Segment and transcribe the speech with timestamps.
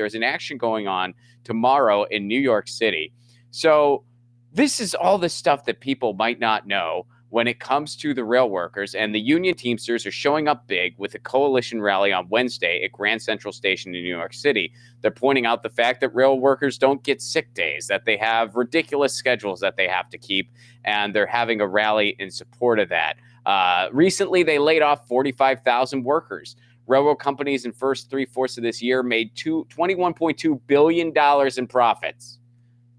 [0.00, 1.12] There's an action going on
[1.44, 3.12] tomorrow in New York City.
[3.50, 4.04] So,
[4.52, 8.24] this is all the stuff that people might not know when it comes to the
[8.24, 8.94] rail workers.
[8.94, 12.90] And the union Teamsters are showing up big with a coalition rally on Wednesday at
[12.90, 14.72] Grand Central Station in New York City.
[15.02, 18.56] They're pointing out the fact that rail workers don't get sick days, that they have
[18.56, 20.50] ridiculous schedules that they have to keep,
[20.84, 23.16] and they're having a rally in support of that.
[23.46, 26.56] Uh, recently, they laid off 45,000 workers.
[26.90, 31.12] Railroad companies in first three fourths of this year made two, $21.2 billion
[31.56, 32.40] in profits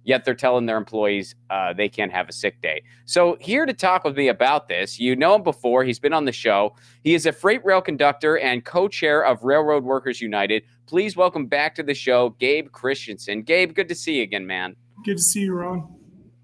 [0.04, 2.82] yet they're telling their employees uh, they can't have a sick day.
[3.06, 5.84] So, here to talk with me about this, you know him before.
[5.84, 6.76] He's been on the show.
[7.04, 10.64] He is a freight rail conductor and co chair of Railroad Workers United.
[10.88, 13.44] Please welcome back to the show, Gabe Christensen.
[13.44, 14.76] Gabe, good to see you again, man.
[15.06, 15.96] Good to see you, Ron.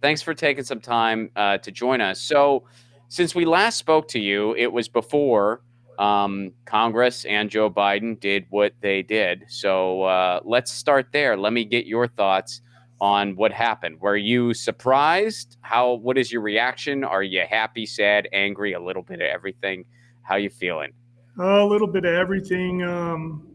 [0.01, 2.21] Thanks for taking some time uh, to join us.
[2.21, 2.65] So,
[3.09, 5.61] since we last spoke to you, it was before
[5.97, 9.45] um, Congress and Joe Biden did what they did.
[9.47, 11.37] So, uh, let's start there.
[11.37, 12.61] Let me get your thoughts
[12.99, 13.99] on what happened.
[14.01, 15.57] Were you surprised?
[15.61, 17.03] How what is your reaction?
[17.03, 19.85] Are you happy, sad, angry, a little bit of everything?
[20.23, 20.93] How you feeling?
[21.39, 22.83] a little bit of everything.
[22.83, 23.47] Um,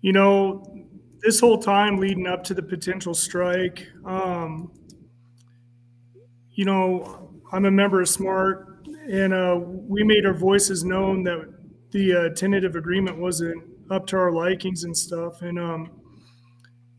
[0.00, 0.64] you know,
[1.22, 4.72] this whole time leading up to the potential strike, um,
[6.54, 8.65] you know, I'm a member of SMART,
[9.10, 11.52] and uh, we made our voices known that
[11.92, 15.42] the uh, tentative agreement wasn't up to our likings and stuff.
[15.42, 16.00] And um,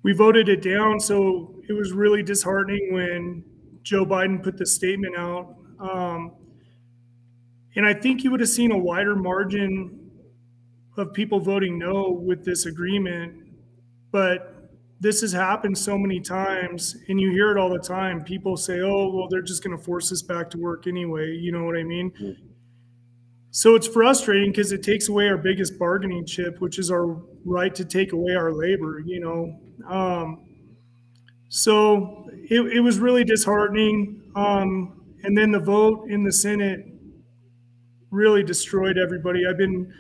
[0.04, 1.00] we voted it down.
[1.00, 3.44] So it was really disheartening when
[3.84, 5.56] Joe Biden put the statement out.
[5.80, 6.32] Um,
[7.76, 10.10] and I think you would have seen a wider margin
[10.98, 13.36] of people voting no with this agreement.
[14.12, 14.57] But
[15.00, 18.24] this has happened so many times, and you hear it all the time.
[18.24, 21.32] People say, oh, well, they're just going to force us back to work anyway.
[21.36, 22.12] You know what I mean?
[22.12, 22.48] Mm-hmm.
[23.52, 27.74] So it's frustrating because it takes away our biggest bargaining chip, which is our right
[27.76, 29.60] to take away our labor, you know.
[29.90, 30.46] Um,
[31.50, 34.32] so it, it, was really disheartening.
[34.36, 36.86] Um, and then the vote in the Senate
[38.12, 39.48] really destroyed everybody.
[39.50, 39.92] I've been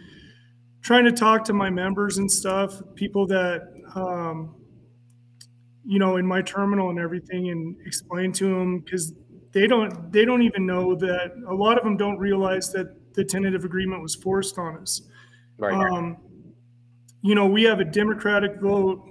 [0.81, 3.61] trying to talk to my members and stuff, people that,
[3.95, 4.56] um,
[5.87, 9.13] you know, in my terminal and everything, and explain to them because
[9.53, 13.23] they don't they don't even know that a lot of them don't realize that the
[13.23, 15.01] tentative agreement was forced on us.
[15.57, 15.73] Right.
[15.73, 16.17] Um,
[17.21, 19.03] you know, we have a democratic vote.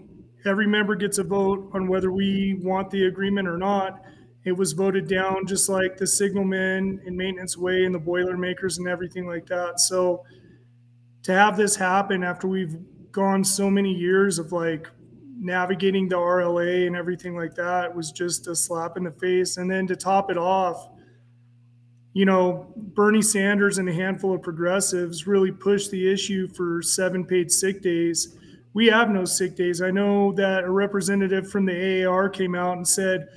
[0.44, 4.02] Every member gets a vote on whether we want the agreement or not.
[4.44, 8.86] It was voted down just like the signalmen and maintenance way and the boilermakers and
[8.86, 9.80] everything like that.
[9.80, 10.24] So
[11.24, 12.76] to have this happen after we've
[13.10, 14.88] gone so many years of like
[15.38, 19.56] navigating the RLA and everything like that was just a slap in the face.
[19.56, 20.88] And then to top it off,
[22.12, 27.24] you know, Bernie Sanders and a handful of progressives really pushed the issue for seven
[27.24, 28.36] paid sick days.
[28.72, 29.82] We have no sick days.
[29.82, 33.28] I know that a representative from the AAR came out and said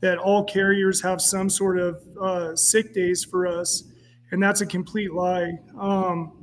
[0.00, 3.82] that all carriers have some sort of uh, sick days for us,
[4.30, 5.58] and that's a complete lie.
[5.78, 6.37] Um,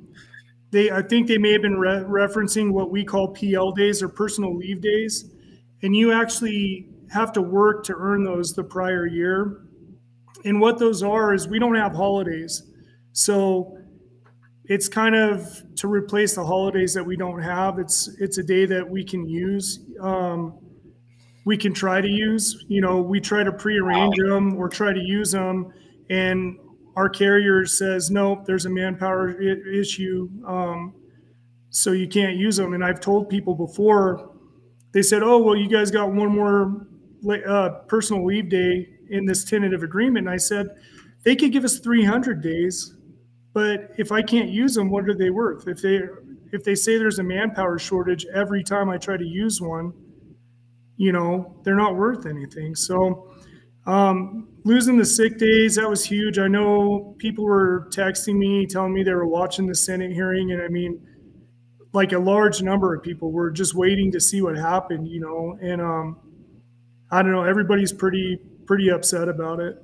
[0.75, 4.09] they, I think they may have been re- referencing what we call PL days or
[4.09, 5.25] personal leave days,
[5.83, 9.65] and you actually have to work to earn those the prior year
[10.45, 12.63] and what those are is we don't have holidays.
[13.13, 13.77] So
[14.65, 17.79] it's kind of to replace the holidays that we don't have.
[17.79, 19.79] It's it's a day that we can use.
[19.99, 20.59] Um,
[21.45, 22.65] we can try to use.
[22.67, 25.73] You know, we try to prearrange them or try to use them,
[26.09, 26.57] and
[26.95, 28.45] our carrier says nope.
[28.45, 30.93] There's a manpower issue, um,
[31.69, 32.73] so you can't use them.
[32.73, 34.31] And I've told people before.
[34.91, 36.87] They said, "Oh, well, you guys got one more
[37.47, 40.27] uh, personal leave day in this tentative agreement.
[40.27, 40.67] And I said,
[41.23, 42.95] they could give us 300 days,
[43.53, 45.67] but if I can't use them, what are they worth?
[45.67, 46.01] If they
[46.51, 49.91] if they say there's a manpower shortage every time I try to use one,
[50.95, 52.75] you know, they're not worth anything.
[52.75, 53.33] So
[53.87, 56.37] um, losing the sick days that was huge.
[56.37, 60.61] I know people were texting me, telling me they were watching the Senate hearing, and
[60.61, 60.99] I mean,
[61.93, 65.57] like a large number of people were just waiting to see what happened, you know,
[65.61, 66.17] and um,
[67.09, 67.43] I don't know.
[67.43, 69.81] Everybody's pretty pretty upset about it.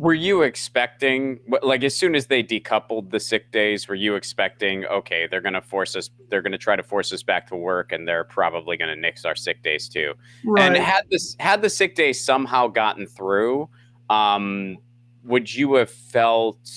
[0.00, 4.86] Were you expecting, like, as soon as they decoupled the sick days, were you expecting,
[4.86, 7.56] okay, they're going to force us, they're going to try to force us back to
[7.56, 10.14] work, and they're probably going to nix our sick days too?
[10.44, 10.62] Right.
[10.62, 13.68] And had this, had the sick days somehow gotten through,
[14.08, 14.78] um,
[15.24, 16.70] would you have felt?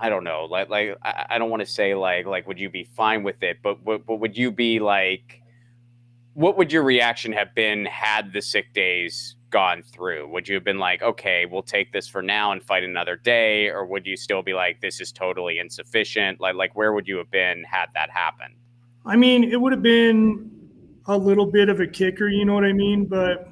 [0.00, 2.84] I don't know, like, like I don't want to say like, like, would you be
[2.84, 3.58] fine with it?
[3.62, 5.42] But, but, but would you be like?
[6.36, 10.28] what would your reaction have been had the sick days gone through?
[10.28, 13.68] Would you have been like, okay, we'll take this for now and fight another day,
[13.68, 16.40] or would you still be like, this is totally insufficient?
[16.40, 18.54] Like, like where would you have been had that happened?
[19.04, 20.50] I mean, it would have been
[21.06, 23.06] a little bit of a kicker, you know what I mean?
[23.06, 23.48] But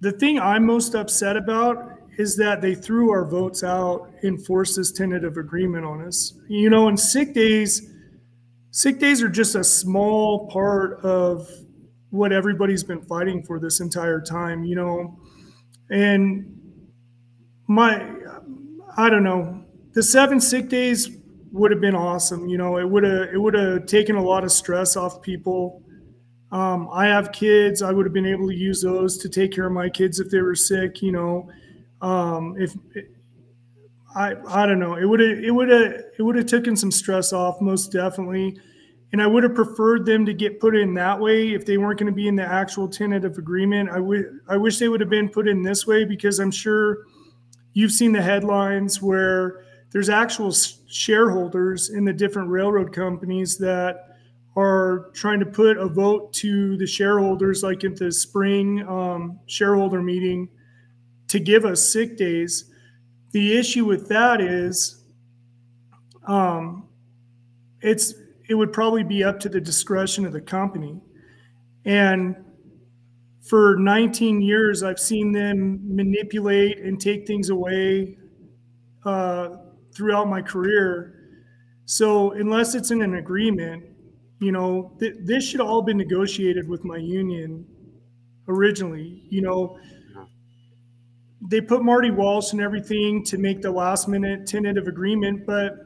[0.00, 4.76] the thing I'm most upset about is that they threw our votes out and forced
[4.76, 6.34] this tentative agreement on us.
[6.48, 7.90] You know, and sick days,
[8.70, 11.48] sick days are just a small part of
[12.12, 15.18] what everybody's been fighting for this entire time, you know.
[15.90, 16.58] And
[17.66, 18.06] my,
[18.96, 21.10] I don't know, the seven sick days
[21.52, 22.48] would have been awesome.
[22.48, 25.82] You know, it would have it would have taken a lot of stress off people.
[26.52, 27.82] Um, I have kids.
[27.82, 30.30] I would have been able to use those to take care of my kids if
[30.30, 31.02] they were sick.
[31.02, 31.50] You know,
[32.02, 32.74] um, if
[34.14, 36.90] I I don't know, it would have it would have it would have taken some
[36.90, 38.58] stress off most definitely.
[39.12, 41.98] And I would have preferred them to get put in that way if they weren't
[41.98, 43.90] going to be in the actual tentative agreement.
[43.90, 47.04] I would I wish they would have been put in this way because I'm sure
[47.74, 54.16] you've seen the headlines where there's actual shareholders in the different railroad companies that
[54.56, 60.02] are trying to put a vote to the shareholders, like at the spring um, shareholder
[60.02, 60.48] meeting,
[61.28, 62.70] to give us sick days.
[63.32, 65.04] The issue with that is,
[66.26, 66.88] um,
[67.80, 68.14] it's
[68.52, 71.00] it would probably be up to the discretion of the company,
[71.86, 72.36] and
[73.40, 78.18] for 19 years, I've seen them manipulate and take things away
[79.06, 79.56] uh,
[79.96, 81.14] throughout my career.
[81.86, 83.84] So unless it's in an agreement,
[84.38, 87.66] you know, th- this should all been negotiated with my union
[88.48, 89.22] originally.
[89.30, 89.78] You know,
[91.48, 95.81] they put Marty Walsh and everything to make the last minute tentative agreement, but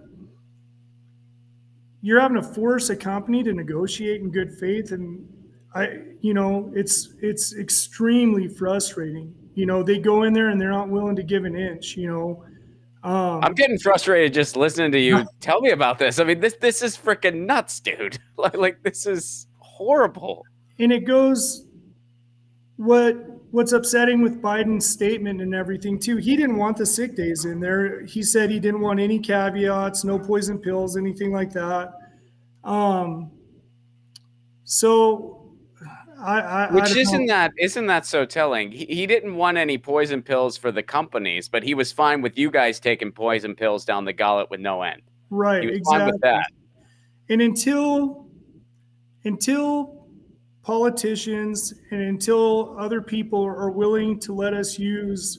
[2.06, 5.28] you're having to force a company to negotiate in good faith and
[5.74, 9.34] I you know it's it's extremely frustrating.
[9.54, 12.08] You know, they go in there and they're not willing to give an inch, you
[12.08, 12.44] know.
[13.02, 16.20] Um, I'm getting frustrated just listening to you tell me about this.
[16.20, 18.18] I mean, this this is freaking nuts, dude.
[18.36, 20.44] like, like this is horrible.
[20.78, 21.66] And it goes
[22.76, 23.16] what
[23.50, 26.16] what's upsetting with Biden's statement and everything too.
[26.16, 28.04] He didn't want the sick days in there.
[28.04, 31.92] He said he didn't want any caveats, no poison pills, anything like that.
[32.64, 33.30] Um,
[34.64, 35.36] so
[36.18, 37.32] I, I, Which isn't know.
[37.32, 38.72] that isn't that so telling?
[38.72, 42.38] He, he didn't want any poison pills for the companies, but he was fine with
[42.38, 45.02] you guys taking poison pills down the gullet with no end.
[45.30, 45.82] Right, exactly.
[45.84, 46.50] fine with that.
[47.28, 48.26] And until
[49.24, 49.95] until
[50.66, 55.38] politicians and until other people are willing to let us use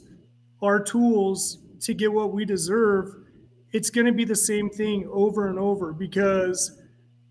[0.63, 3.13] our tools to get what we deserve,
[3.74, 6.81] it's going to be the same thing over and over because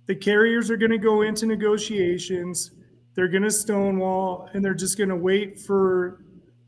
[0.05, 2.71] the carriers are going to go into negotiations
[3.17, 6.21] they're going to stonewall and they're just going to wait for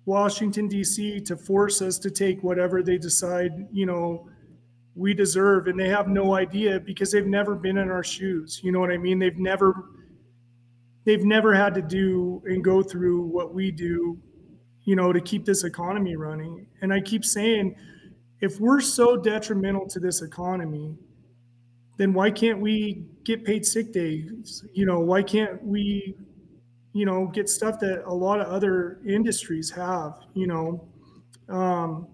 [0.07, 1.21] Washington, D.C.
[1.21, 4.27] to force us to take whatever they decide, you know,
[4.95, 5.67] we deserve.
[5.67, 8.61] And they have no idea because they've never been in our shoes.
[8.65, 9.19] You know what I mean?
[9.19, 9.91] They've never.
[11.09, 14.19] They've never had to do and go through what we do,
[14.85, 16.67] you know, to keep this economy running.
[16.83, 17.77] And I keep saying,
[18.43, 20.99] if we're so detrimental to this economy,
[21.97, 24.67] then why can't we get paid sick days?
[24.75, 26.15] You know, why can't we
[26.93, 30.89] you know, get stuff that a lot of other industries have, you know.
[31.49, 32.09] Um,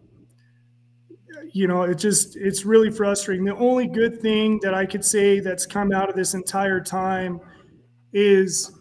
[1.53, 3.45] you know, it just it's really frustrating.
[3.45, 7.41] The only good thing that I could say that's come out of this entire time
[8.13, 8.73] is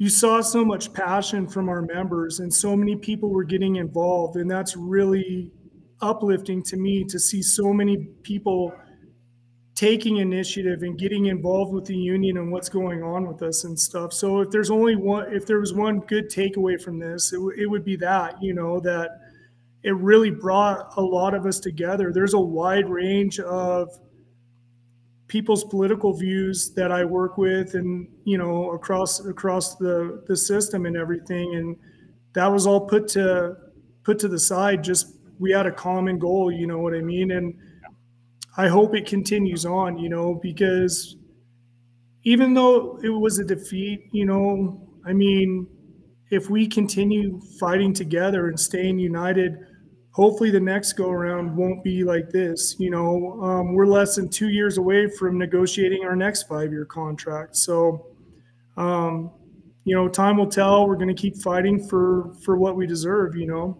[0.00, 4.36] you saw so much passion from our members and so many people were getting involved
[4.36, 5.50] and that's really
[6.00, 8.72] uplifting to me to see so many people
[9.74, 13.78] taking initiative and getting involved with the union and what's going on with us and
[13.78, 14.14] stuff.
[14.14, 17.62] So if there's only one, if there was one good takeaway from this, it, w-
[17.62, 19.10] it would be that, you know, that
[19.82, 22.10] it really brought a lot of us together.
[22.10, 23.90] There's a wide range of
[25.30, 30.86] people's political views that I work with and, you know, across, across the, the system
[30.86, 31.54] and everything.
[31.54, 31.76] And
[32.34, 33.56] that was all put to,
[34.02, 34.82] put to the side.
[34.82, 37.30] Just, we had a common goal, you know what I mean?
[37.30, 37.54] And,
[38.56, 41.16] I hope it continues on, you know, because
[42.24, 45.68] even though it was a defeat, you know, I mean,
[46.30, 49.56] if we continue fighting together and staying united,
[50.12, 52.76] hopefully the next go around won't be like this.
[52.78, 56.84] You know, um, we're less than two years away from negotiating our next five year
[56.84, 57.56] contract.
[57.56, 58.06] So,
[58.76, 59.30] um,
[59.84, 60.86] you know, time will tell.
[60.86, 63.36] We're going to keep fighting for for what we deserve.
[63.36, 63.78] You know.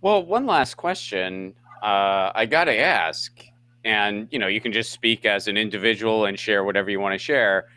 [0.00, 3.44] Well, one last question uh, I got to ask
[3.84, 7.14] and you know you can just speak as an individual and share whatever you want
[7.14, 7.68] to share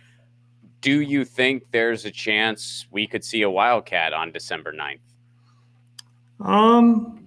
[0.82, 5.00] do you think there's a chance we could see a wildcat on december 9th
[6.46, 7.23] um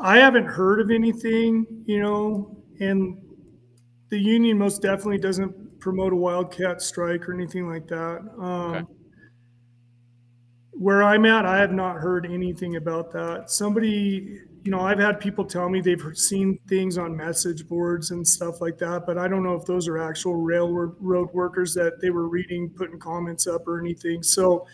[0.00, 3.18] i haven't heard of anything you know and
[4.10, 8.20] the union most definitely doesn't promote a wildcat strike or anything like that.
[8.38, 8.84] Um, okay.
[10.72, 13.50] Where I'm at, I have not heard anything about that.
[13.50, 18.26] Somebody, you know, I've had people tell me they've seen things on message boards and
[18.26, 20.96] stuff like that, but I don't know if those are actual railroad
[21.34, 24.22] workers that they were reading, putting comments up or anything.
[24.22, 24.66] So,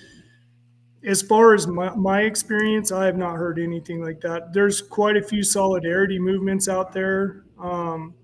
[1.04, 4.52] as far as my, my experience, I have not heard anything like that.
[4.52, 7.44] There's quite a few solidarity movements out there.
[7.58, 8.14] Um,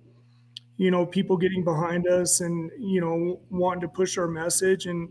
[0.76, 4.86] you know, people getting behind us and, you know, wanting to push our message.
[4.86, 5.08] And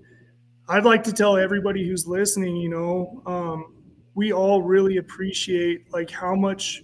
[0.70, 3.74] I'd like to tell everybody who's listening, you know, um,
[4.14, 6.84] we all really appreciate like how much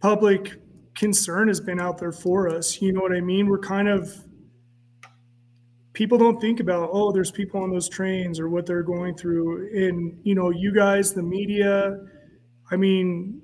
[0.00, 0.60] public
[0.94, 2.80] concern has been out there for us.
[2.80, 3.48] You know what I mean?
[3.48, 4.14] We're kind of,
[5.94, 9.70] people don't think about, oh, there's people on those trains or what they're going through.
[9.72, 11.96] And, you know, you guys, the media,
[12.70, 13.40] I mean,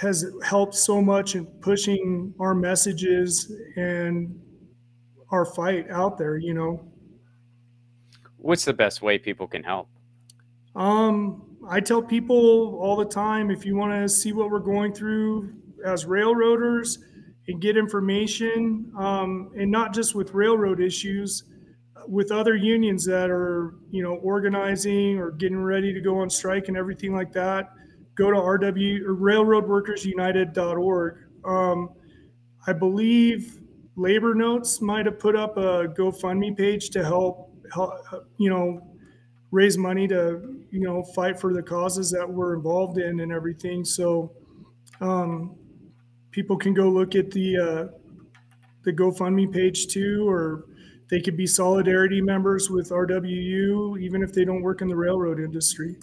[0.00, 4.38] has helped so much in pushing our messages and
[5.30, 6.86] our fight out there, you know.
[8.36, 9.88] What's the best way people can help?
[10.76, 14.92] Um, I tell people all the time if you want to see what we're going
[14.92, 15.54] through
[15.84, 16.98] as railroaders
[17.48, 21.44] and get information, um, and not just with railroad issues,
[22.06, 26.68] with other unions that are, you know, organizing or getting ready to go on strike
[26.68, 27.70] and everything like that
[28.14, 31.18] go to RW or railroadworkersunited.org.
[31.44, 31.90] Um,
[32.66, 33.60] I believe
[33.96, 37.94] Labor Notes might have put up a GoFundMe page to help, help,
[38.38, 38.80] you know,
[39.50, 43.84] raise money to, you know, fight for the causes that we're involved in and everything.
[43.84, 44.32] So
[45.00, 45.56] um,
[46.30, 47.86] people can go look at the uh,
[48.84, 50.64] the GoFundMe page too, or
[51.08, 55.38] they could be solidarity members with RWU, even if they don't work in the railroad
[55.38, 55.96] industry.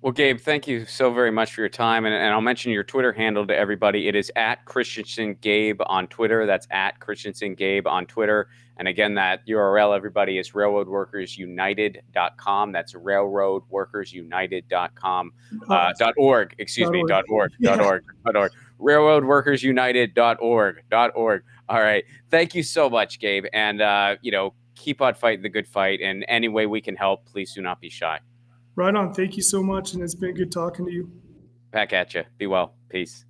[0.00, 2.06] Well, Gabe, thank you so very much for your time.
[2.06, 4.06] And, and, I'll mention your Twitter handle to everybody.
[4.06, 6.46] It is at Christensen Gabe on Twitter.
[6.46, 8.46] That's at Christensen Gabe on Twitter.
[8.76, 12.70] And again, that URL, everybody, is railroadworkersunited.com.
[12.70, 15.32] That's railroadworkersunited.com.
[15.68, 18.52] Uh, dot org, excuse me, dot org, dot org, dot org.
[18.80, 21.42] Railroadworkersunited.org, dot org.
[21.68, 22.04] All right.
[22.30, 23.44] Thank you so much, Gabe.
[23.52, 26.00] And, uh, you know, keep on fighting the good fight.
[26.00, 28.20] And any way we can help, please do not be shy.
[28.74, 29.12] Right on.
[29.12, 29.94] Thank you so much.
[29.94, 31.10] And it's been good talking to you.
[31.70, 32.24] Back at you.
[32.38, 32.74] Be well.
[32.88, 33.26] Peace.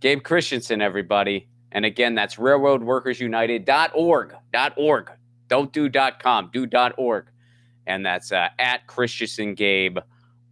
[0.00, 1.48] Gabe Christensen, everybody.
[1.72, 4.34] And again, that's railroadworkersunited.org.
[4.76, 5.10] .org.
[5.48, 5.90] Don't do
[6.20, 6.50] .com.
[6.52, 7.26] Do .org.
[7.86, 9.98] And that's uh, at Christensen Gabe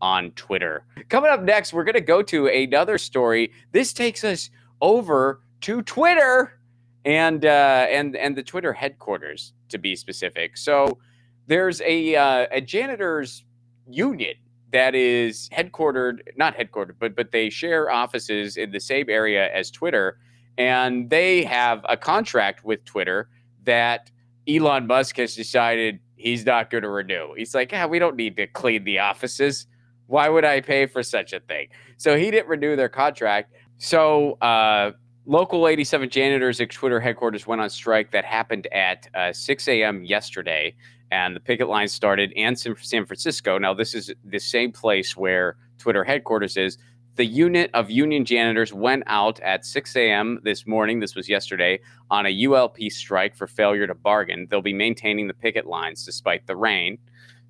[0.01, 0.85] on Twitter.
[1.09, 3.53] Coming up next, we're going to go to another story.
[3.73, 4.51] This takes us
[4.81, 6.59] over to Twitter
[7.05, 10.57] and uh, and and the Twitter headquarters to be specific.
[10.57, 10.99] So
[11.47, 13.45] there's a uh, a janitors
[13.89, 14.35] union
[14.73, 19.71] that is headquartered, not headquartered, but but they share offices in the same area as
[19.71, 20.19] Twitter,
[20.59, 23.29] and they have a contract with Twitter
[23.65, 24.11] that
[24.49, 27.35] Elon Musk has decided he's not going to renew.
[27.37, 29.67] He's like, yeah, we don't need to clean the offices.
[30.07, 31.69] Why would I pay for such a thing?
[31.97, 33.53] So he didn't renew their contract.
[33.79, 34.93] So uh,
[35.27, 40.05] local 87 janitors at Twitter headquarters went on strike that happened at uh, 6 a.m.
[40.05, 40.75] yesterday
[41.11, 43.59] and the picket line started in San Francisco.
[43.59, 46.79] Now, this is the same place where Twitter headquarters is.
[47.15, 50.41] The unit of union janitors went out at 6 a.m.
[50.43, 51.81] this morning, this was yesterday,
[52.11, 54.47] on a ULP strike for failure to bargain.
[54.51, 56.99] They'll be maintaining the picket lines despite the rain.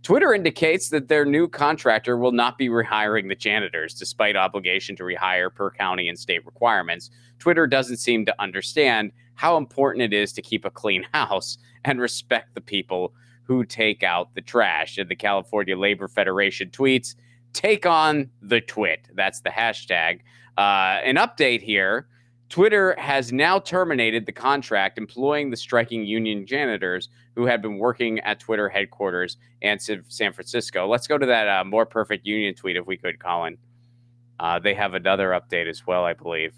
[0.03, 5.03] Twitter indicates that their new contractor will not be rehiring the janitors despite obligation to
[5.03, 7.11] rehire per county and state requirements.
[7.39, 12.01] Twitter doesn't seem to understand how important it is to keep a clean house and
[12.01, 13.13] respect the people
[13.45, 14.99] who take out the trash.
[14.99, 17.15] And the California Labor Federation tweets,
[17.53, 19.09] take on the twit.
[19.15, 20.21] That's the hashtag.
[20.59, 22.09] Uh, an update here
[22.49, 28.21] Twitter has now terminated the contract employing the striking union janitors who had been working
[28.21, 30.87] at Twitter headquarters in San Francisco.
[30.87, 33.59] Let's go to that uh, more perfect union tweet if we could, Colin.
[34.39, 36.55] Uh, they have another update as well, I believe.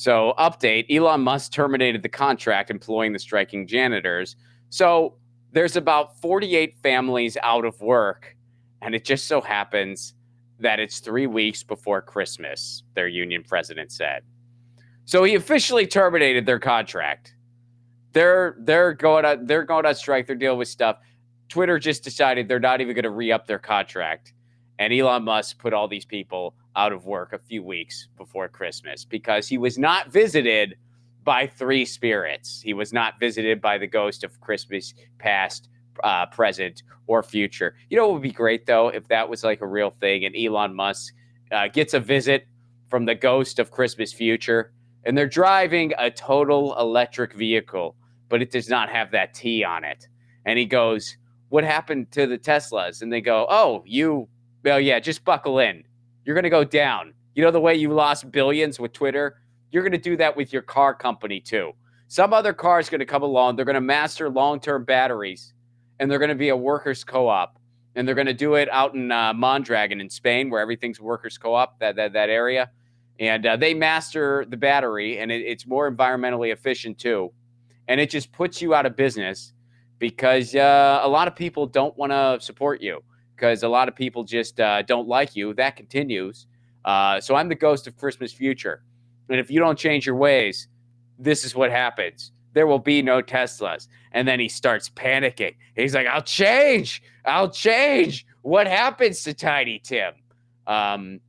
[0.00, 4.34] So, update Elon Musk terminated the contract employing the striking janitors.
[4.70, 5.18] So,
[5.52, 8.34] there's about 48 families out of work,
[8.80, 10.14] and it just so happens
[10.58, 14.22] that it's three weeks before Christmas, their union president said.
[15.04, 17.34] So he officially terminated their contract.
[18.14, 20.26] They're they're going on they're going on strike.
[20.26, 20.96] They're dealing with stuff.
[21.50, 24.32] Twitter just decided they're not even going to re-up their contract,
[24.80, 29.04] and Elon Musk put all these people out of work a few weeks before Christmas
[29.04, 30.76] because he was not visited
[31.22, 32.62] by three spirits.
[32.62, 35.68] He was not visited by the ghost of Christmas past,
[36.02, 37.76] uh, present, or future.
[37.90, 40.34] You know what would be great though if that was like a real thing and
[40.34, 41.14] Elon Musk
[41.52, 42.46] uh, gets a visit
[42.88, 44.72] from the ghost of Christmas future.
[45.04, 47.96] and they're driving a total electric vehicle,
[48.28, 50.08] but it does not have that T on it.
[50.46, 51.16] And he goes,
[51.50, 53.02] What happened to the Teslas?
[53.02, 54.28] And they go, Oh, you,
[54.64, 55.84] well, yeah, just buckle in.
[56.24, 57.14] You're going to go down.
[57.34, 59.40] You know, the way you lost billions with Twitter?
[59.70, 61.72] You're going to do that with your car company too.
[62.08, 63.56] Some other car is going to come along.
[63.56, 65.54] They're going to master long term batteries
[65.98, 67.58] and they're going to be a workers' co op.
[67.94, 71.38] And they're going to do it out in uh, Mondragon in Spain, where everything's workers'
[71.38, 72.70] co op, that, that, that area
[73.20, 77.30] and uh, they master the battery and it, it's more environmentally efficient too
[77.86, 79.52] and it just puts you out of business
[79.98, 83.02] because uh, a lot of people don't want to support you
[83.40, 85.54] because a lot of people just uh, don't like you.
[85.54, 86.46] That continues.
[86.84, 88.82] Uh, so i'm the ghost of christmas future.
[89.28, 90.68] And if you don't change your ways
[91.18, 92.32] this is what happens.
[92.54, 93.86] There will be no teslas.
[94.12, 95.56] And then he starts panicking.
[95.76, 97.02] He's like i'll change.
[97.24, 98.26] I'll change.
[98.42, 100.14] What happens to tiny tim?
[100.66, 101.20] Um,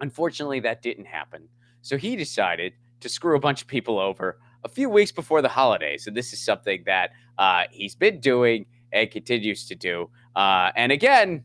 [0.00, 1.48] Unfortunately, that didn't happen.
[1.82, 5.48] So he decided to screw a bunch of people over a few weeks before the
[5.48, 6.06] holidays.
[6.06, 10.10] And this is something that uh, he's been doing and continues to do.
[10.34, 11.44] Uh, and again,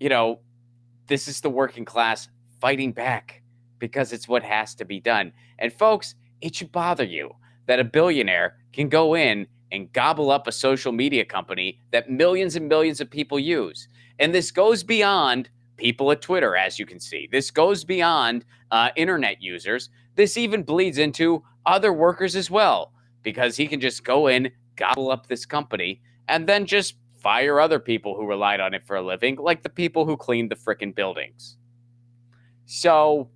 [0.00, 0.40] you know,
[1.06, 2.28] this is the working class
[2.60, 3.42] fighting back
[3.78, 5.32] because it's what has to be done.
[5.58, 7.30] And folks, it should bother you
[7.66, 12.56] that a billionaire can go in and gobble up a social media company that millions
[12.56, 13.86] and millions of people use.
[14.18, 17.28] And this goes beyond people at Twitter, as you can see.
[17.30, 19.88] This goes beyond uh, internet users.
[20.16, 22.92] This even bleeds into other workers as well,
[23.22, 27.78] because he can just go in, gobble up this company, and then just fire other
[27.78, 30.94] people who relied on it for a living, like the people who cleaned the frickin'
[30.94, 31.56] buildings.
[32.66, 33.28] So,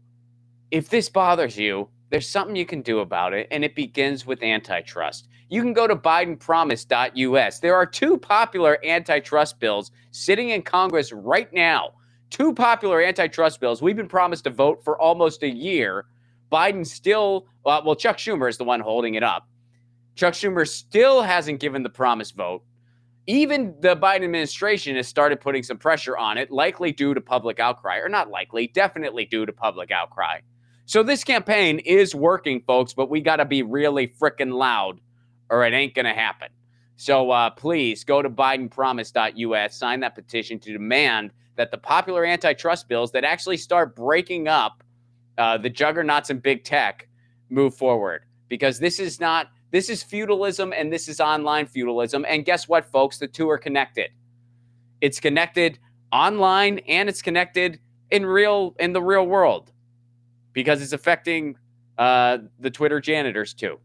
[0.70, 4.42] if this bothers you, there's something you can do about it, and it begins with
[4.42, 5.28] antitrust.
[5.48, 7.58] You can go to BidenPromise.us.
[7.60, 11.92] There are two popular antitrust bills sitting in Congress right now
[12.34, 13.80] two popular antitrust bills.
[13.80, 16.06] We've been promised a vote for almost a year.
[16.50, 19.48] Biden still, uh, well, Chuck Schumer is the one holding it up.
[20.16, 22.62] Chuck Schumer still hasn't given the promised vote.
[23.26, 27.58] Even the Biden administration has started putting some pressure on it, likely due to public
[27.58, 30.40] outcry, or not likely, definitely due to public outcry.
[30.86, 35.00] So this campaign is working, folks, but we got to be really freaking loud
[35.50, 36.48] or it ain't going to happen.
[36.96, 42.88] So uh, please go to BidenPromise.us, sign that petition to demand that the popular antitrust
[42.88, 44.82] bills that actually start breaking up
[45.38, 47.08] uh, the juggernauts in big tech
[47.50, 52.24] move forward because this is not this is feudalism and this is online feudalism.
[52.28, 53.18] And guess what folks?
[53.18, 54.10] The two are connected.
[55.00, 55.80] It's connected
[56.12, 57.80] online and it's connected
[58.12, 59.72] in real in the real world
[60.52, 61.56] because it's affecting
[61.98, 63.80] uh, the twitter janitors too.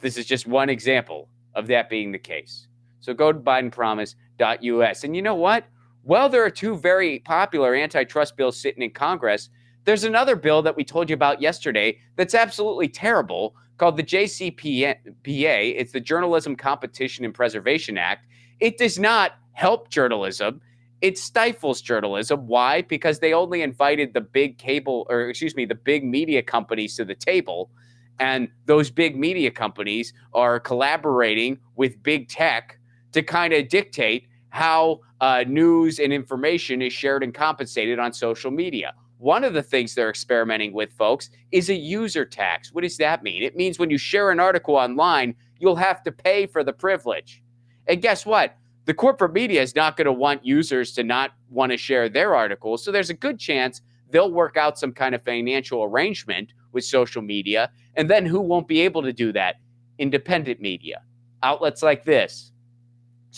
[0.00, 2.68] This is just one example of that being the case.
[3.00, 5.64] So go to bidenpromise.us and you know what?
[6.04, 9.50] Well, there are two very popular antitrust bills sitting in Congress.
[9.82, 15.74] There's another bill that we told you about yesterday that's absolutely terrible called the JCPA.
[15.76, 18.26] It's the Journalism Competition and Preservation Act.
[18.60, 20.60] It does not help journalism.
[21.00, 22.48] It stifles journalism.
[22.48, 22.82] Why?
[22.82, 27.04] Because they only invited the big cable, or excuse me, the big media companies to
[27.04, 27.70] the table.
[28.18, 32.78] And those big media companies are collaborating with big tech
[33.12, 38.50] to kind of dictate how uh, news and information is shared and compensated on social
[38.50, 38.94] media.
[39.18, 42.72] One of the things they're experimenting with, folks, is a user tax.
[42.72, 43.42] What does that mean?
[43.42, 47.42] It means when you share an article online, you'll have to pay for the privilege.
[47.88, 48.56] And guess what?
[48.84, 52.34] The corporate media is not going to want users to not want to share their
[52.34, 52.84] articles.
[52.84, 57.20] So there's a good chance they'll work out some kind of financial arrangement with social
[57.20, 57.70] media.
[57.96, 59.56] And then who won't be able to do that?
[59.98, 61.02] Independent media,
[61.42, 62.52] outlets like this,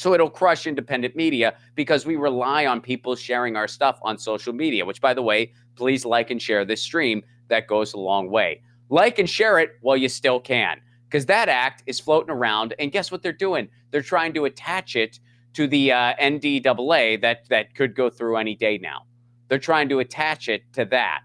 [0.01, 4.55] so it'll crush independent media because we rely on people sharing our stuff on social
[4.55, 7.23] media, which, by the way, please like and share this stream.
[7.49, 8.63] That goes a long way.
[8.89, 12.73] Like and share it while you still can, because that act is floating around.
[12.79, 13.69] And guess what they're doing?
[13.91, 15.21] They're trying to attach it
[15.53, 19.03] to the uh, NDAA that, that could go through any day now.
[19.49, 21.25] They're trying to attach it to that.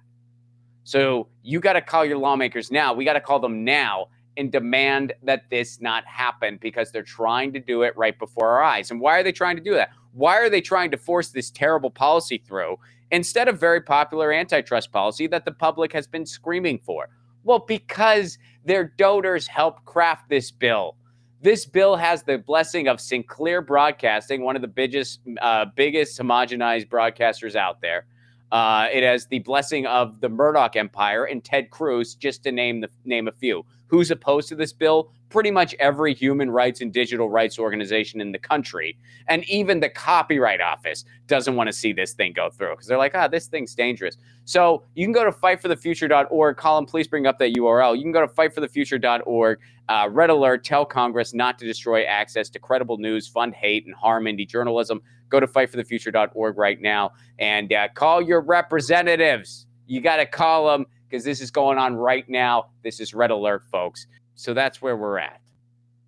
[0.84, 2.94] So you got to call your lawmakers now.
[2.94, 4.08] We got to call them now
[4.38, 8.64] and demand that this not happen because they're trying to do it right before our
[8.64, 8.92] eyes.
[8.92, 9.90] And why are they trying to do that?
[10.14, 12.78] Why are they trying to force this terrible policy through
[13.12, 17.10] instead of very popular antitrust policy that the public has been screaming for?
[17.44, 20.96] Well, because their donors helped craft this bill.
[21.42, 26.88] This bill has the blessing of Sinclair Broadcasting, one of the biggest, uh, biggest homogenized
[26.90, 28.06] broadcasters out there.
[28.52, 32.82] Uh, it has the blessing of the Murdoch Empire and Ted Cruz, just to name
[32.82, 33.66] the name a few.
[33.88, 35.12] Who's opposed to this bill?
[35.30, 38.98] Pretty much every human rights and digital rights organization in the country.
[39.28, 42.98] And even the Copyright Office doesn't want to see this thing go through because they're
[42.98, 44.18] like, ah, this thing's dangerous.
[44.46, 46.58] So you can go to fightforthefuture.org.
[46.58, 47.98] Colin, please bring up that URL.
[47.98, 49.60] You can go to fightforthefuture.org.
[49.88, 53.94] Uh, red alert, tell Congress not to destroy access to credible news, fund hate, and
[53.94, 55.02] harm indie journalism.
[55.30, 59.68] Go to fightforthefuture.org right now and uh, call your representatives.
[59.88, 62.66] You got to call them because this is going on right now.
[62.84, 64.06] This is red alert, folks.
[64.36, 65.40] So that's where we're at.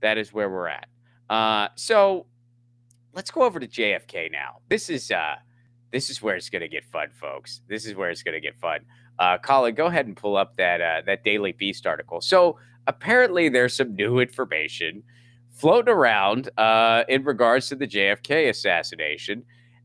[0.02, 0.88] That is where we're at.
[1.30, 2.26] Uh, so
[3.14, 4.58] let's go over to JFK now.
[4.68, 5.36] This is uh,
[5.94, 7.62] this is where it's going to get fun, folks.
[7.70, 8.82] This is where it's going to get fun.
[9.18, 12.20] Uh, Colin, go ahead and pull up that uh, that Daily Beast article.
[12.20, 15.04] So apparently, there's some new information
[15.52, 19.44] floating around uh, in regards to the JFK assassination,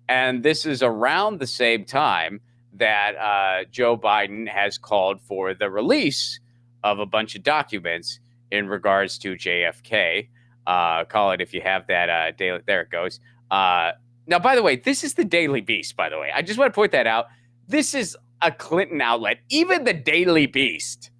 [0.08, 2.40] and this is around the same time
[2.74, 6.40] that uh, Joe Biden has called for the release
[6.82, 8.18] of a bunch of documents
[8.50, 10.28] in regards to JFK.
[10.66, 12.60] Uh, Colin if you have that uh, daily.
[12.66, 13.20] There it goes.
[13.50, 13.92] Uh,
[14.26, 15.96] now, by the way, this is the Daily Beast.
[15.96, 17.26] By the way, I just want to point that out.
[17.66, 19.38] This is a Clinton outlet.
[19.48, 21.10] Even the Daily Beast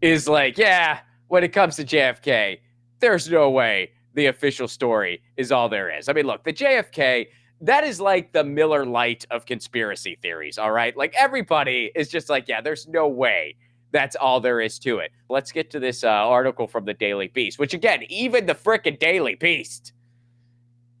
[0.00, 2.58] is like, yeah, when it comes to JFK,
[3.00, 6.08] there's no way the official story is all there is.
[6.08, 7.26] I mean, look, the JFK
[7.60, 10.96] that is like the Miller Lite of conspiracy theories, all right?
[10.96, 13.56] Like everybody is just like, yeah, there's no way
[13.94, 15.12] that's all there is to it.
[15.30, 18.98] Let's get to this uh, article from the Daily Beast, which again, even the frickin'
[18.98, 19.92] Daily Beast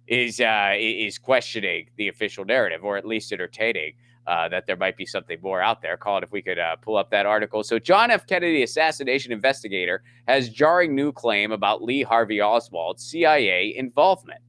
[0.06, 3.94] is uh, is questioning the official narrative, or at least entertaining
[4.28, 5.96] uh, that there might be something more out there.
[5.96, 7.64] Colin if we could uh, pull up that article.
[7.64, 8.26] So, John F.
[8.26, 14.40] Kennedy assassination investigator has jarring new claim about Lee Harvey Oswald's CIA involvement.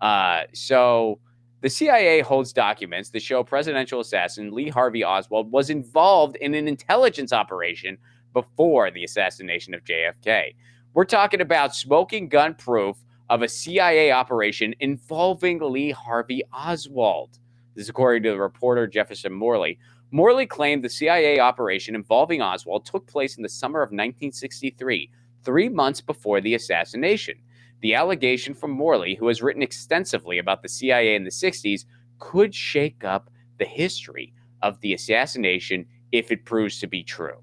[0.00, 1.18] Uh, so
[1.62, 6.66] the CIA holds documents that show presidential assassin Lee Harvey Oswald was involved in an
[6.66, 7.98] intelligence operation
[8.32, 10.54] before the assassination of JFK.
[10.94, 12.96] We're talking about smoking gun proof
[13.28, 17.38] of a CIA operation involving Lee Harvey Oswald.
[17.74, 19.78] This is according to the reporter Jefferson Morley.
[20.10, 25.10] Morley claimed the CIA operation involving Oswald took place in the summer of 1963,
[25.44, 27.36] three months before the assassination.
[27.80, 31.84] The allegation from Morley, who has written extensively about the CIA in the 60s,
[32.18, 37.42] could shake up the history of the assassination if it proves to be true.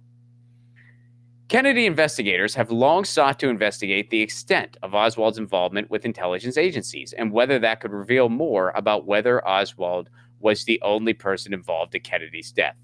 [1.48, 7.14] Kennedy investigators have long sought to investigate the extent of Oswald's involvement with intelligence agencies
[7.14, 12.02] and whether that could reveal more about whether Oswald was the only person involved in
[12.02, 12.76] Kennedy's death.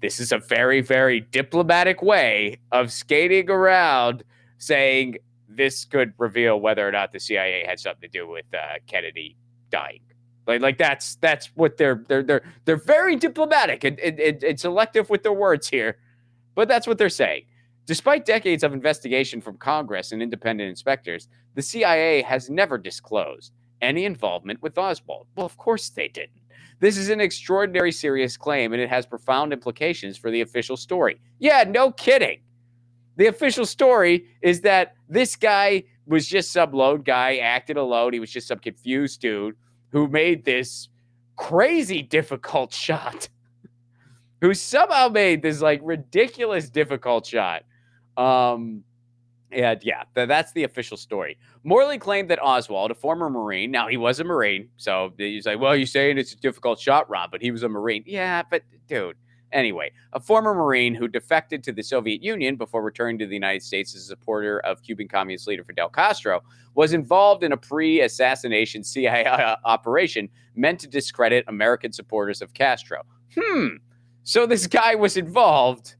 [0.00, 4.22] This is a very, very diplomatic way of skating around
[4.58, 5.16] saying
[5.56, 9.36] this could reveal whether or not the CIA had something to do with uh, Kennedy
[9.70, 10.00] dying.
[10.46, 15.08] Like, like that's that's what they're they're they're they're very diplomatic and, and, and selective
[15.08, 15.98] with their words here,
[16.54, 17.44] but that's what they're saying.
[17.86, 24.04] Despite decades of investigation from Congress and independent inspectors, the CIA has never disclosed any
[24.04, 25.26] involvement with Oswald.
[25.36, 26.40] Well, of course they didn't.
[26.80, 31.20] This is an extraordinary serious claim and it has profound implications for the official story.
[31.38, 32.40] Yeah, no kidding.
[33.16, 38.12] The official story is that this guy was just some lone guy, acted alone.
[38.12, 39.56] He was just some confused dude
[39.90, 40.88] who made this
[41.36, 43.28] crazy difficult shot,
[44.40, 47.62] who somehow made this like ridiculous difficult shot.
[48.16, 48.84] Um,
[49.50, 51.38] and yeah, th- that's the official story.
[51.62, 55.60] Morley claimed that Oswald, a former Marine, now he was a Marine, so he's like,
[55.60, 58.02] well, you're saying it's a difficult shot, Rob, but he was a Marine.
[58.06, 59.16] Yeah, but dude,
[59.54, 63.62] Anyway, a former Marine who defected to the Soviet Union before returning to the United
[63.62, 66.42] States as a supporter of Cuban Communist leader Fidel Castro
[66.74, 69.24] was involved in a pre assassination CIA
[69.64, 73.02] operation meant to discredit American supporters of Castro.
[73.38, 73.76] Hmm.
[74.24, 75.94] So this guy was involved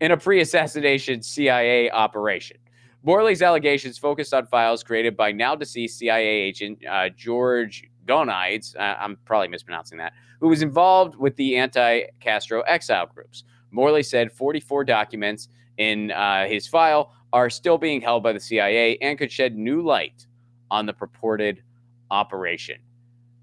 [0.00, 2.58] in a pre assassination CIA operation.
[3.02, 8.94] Morley's allegations focused on files created by now deceased CIA agent uh, George Gonides, uh,
[8.98, 13.44] I'm probably mispronouncing that, who was involved with the anti Castro exile groups.
[13.70, 18.96] Morley said 44 documents in uh, his file are still being held by the CIA
[18.98, 20.26] and could shed new light
[20.70, 21.62] on the purported
[22.10, 22.78] operation.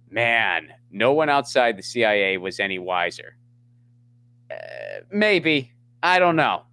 [0.10, 3.38] Man, no one outside the CIA was any wiser.
[4.50, 5.72] Uh, maybe.
[6.04, 6.64] I don't know.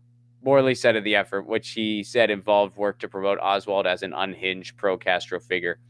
[0.42, 4.12] Morley said of the effort, which he said involved work to promote Oswald as an
[4.12, 5.80] unhinged pro Castro figure.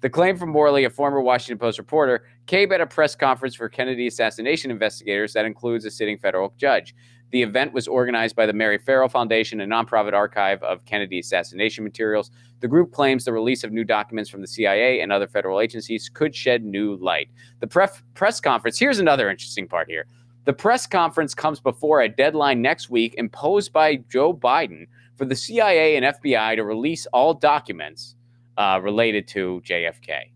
[0.00, 3.68] The claim from Morley, a former Washington Post reporter, came at a press conference for
[3.68, 6.94] Kennedy assassination investigators that includes a sitting federal judge.
[7.32, 11.82] The event was organized by the Mary Ferrell Foundation, a nonprofit archive of Kennedy assassination
[11.82, 12.30] materials.
[12.60, 16.08] The group claims the release of new documents from the CIA and other federal agencies
[16.08, 17.28] could shed new light.
[17.58, 20.06] The pref- press conference, here's another interesting part here.
[20.44, 25.36] The press conference comes before a deadline next week imposed by Joe Biden for the
[25.36, 28.14] CIA and FBI to release all documents
[28.58, 30.32] uh, related to JFK.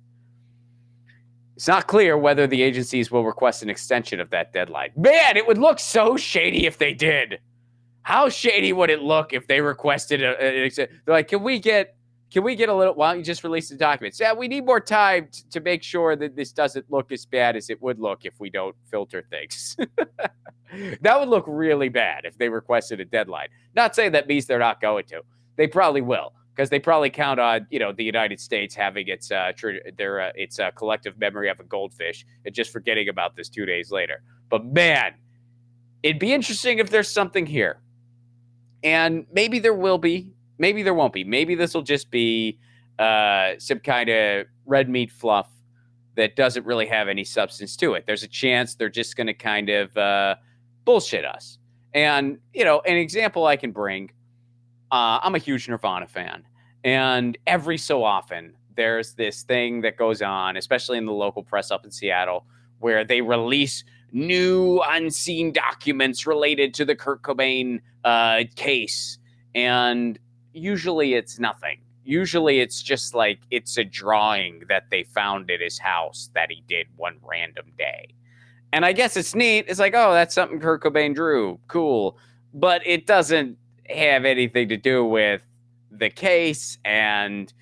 [1.57, 4.91] It's not clear whether the agencies will request an extension of that deadline.
[4.97, 7.41] Man, it would look so shady if they did.
[8.03, 11.03] How shady would it look if they requested a, an extension?
[11.05, 11.97] They're like, can we get
[12.33, 12.95] can we get a little?
[12.95, 14.19] Why don't you just release the documents?
[14.19, 17.57] Yeah, we need more time t- to make sure that this doesn't look as bad
[17.57, 19.77] as it would look if we don't filter things.
[21.03, 23.49] that would look really bad if they requested a deadline.
[23.77, 25.21] Not saying that means they're not going to.
[25.57, 29.31] They probably will because they probably count on you know the United States having its
[29.31, 33.37] uh, tr- their uh, its uh, collective memory of a goldfish and just forgetting about
[33.37, 34.23] this two days later.
[34.49, 35.15] But man,
[36.03, 37.81] it'd be interesting if there's something here,
[38.83, 41.25] and maybe there will be, maybe there won't be.
[41.25, 42.59] Maybe this will just be
[42.99, 45.49] uh, some kind of red meat fluff
[46.15, 48.05] that doesn't really have any substance to it.
[48.07, 50.35] There's a chance they're just going to kind of uh,
[50.85, 51.59] bullshit us.
[51.95, 54.11] And you know, an example I can bring
[54.93, 56.45] uh, I'm a huge Nirvana fan,
[56.85, 61.71] and every so often there's this thing that goes on, especially in the local press
[61.71, 62.45] up in Seattle,
[62.79, 69.19] where they release new unseen documents related to the Kurt Cobain uh, case,
[69.55, 70.19] and
[70.53, 71.81] usually it's nothing.
[72.05, 76.63] Usually it's just like it's a drawing that they found at his house that he
[76.69, 78.09] did one random day.
[78.73, 79.67] And I guess it's neat.
[79.69, 81.61] It's like, oh, that's something Kurt Cobain drew.
[81.69, 82.19] Cool.
[82.55, 83.57] But it doesn't
[83.95, 85.43] have anything to do with
[85.91, 87.53] the case and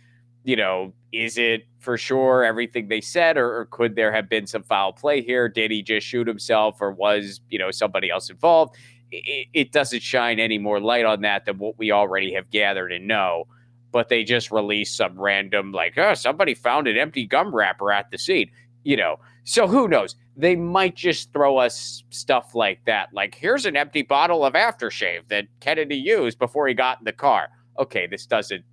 [0.45, 4.47] you know is it for sure everything they said or, or, could there have been
[4.47, 5.49] some foul play here?
[5.49, 8.77] Did he just shoot himself or was you know somebody else involved?
[9.11, 12.93] It, it doesn't shine any more light on that than what we already have gathered
[12.93, 13.49] and know.
[13.93, 18.11] But they just released some random like oh somebody found an empty gum wrapper at
[18.11, 18.51] the scene
[18.85, 19.17] you know?
[19.45, 23.11] So who knows they might just throw us stuff like that.
[23.13, 27.13] Like, here's an empty bottle of aftershave that Kennedy used before he got in the
[27.13, 27.49] car.
[27.79, 28.65] Okay, this doesn't.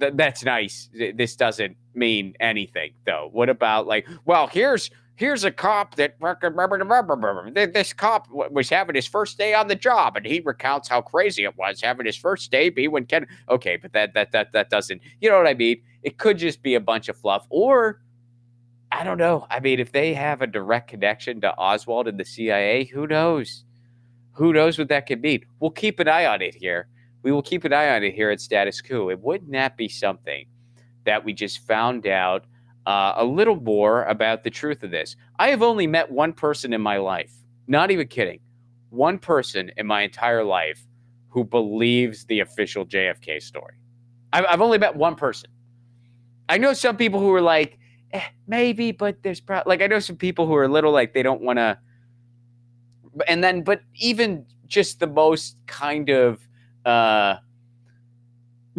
[0.00, 0.88] Th- that's nice.
[0.92, 3.28] This doesn't mean anything, though.
[3.32, 4.06] What about like?
[4.24, 6.14] Well, here's here's a cop that
[7.74, 11.44] this cop was having his first day on the job, and he recounts how crazy
[11.44, 13.26] it was having his first day be when Ken.
[13.48, 15.02] Okay, but that that that that doesn't.
[15.20, 15.82] You know what I mean?
[16.02, 18.00] It could just be a bunch of fluff, or
[18.92, 19.46] I don't know.
[19.50, 23.64] I mean, if they have a direct connection to Oswald and the CIA, who knows?
[24.32, 25.44] Who knows what that could mean?
[25.60, 26.88] We'll keep an eye on it here.
[27.22, 29.10] We will keep an eye on it here at Status Coup.
[29.10, 30.46] And wouldn't that be something
[31.04, 32.46] that we just found out
[32.86, 35.16] uh, a little more about the truth of this?
[35.38, 37.32] I have only met one person in my life,
[37.68, 38.40] not even kidding,
[38.88, 40.84] one person in my entire life
[41.28, 43.74] who believes the official JFK story.
[44.32, 45.50] I've, I've only met one person.
[46.48, 47.78] I know some people who are like,
[48.12, 51.22] eh, maybe, but there's probably like I know some people who are little like they
[51.22, 51.78] don't want to.
[53.28, 56.46] And then, but even just the most kind of
[56.84, 57.36] uh,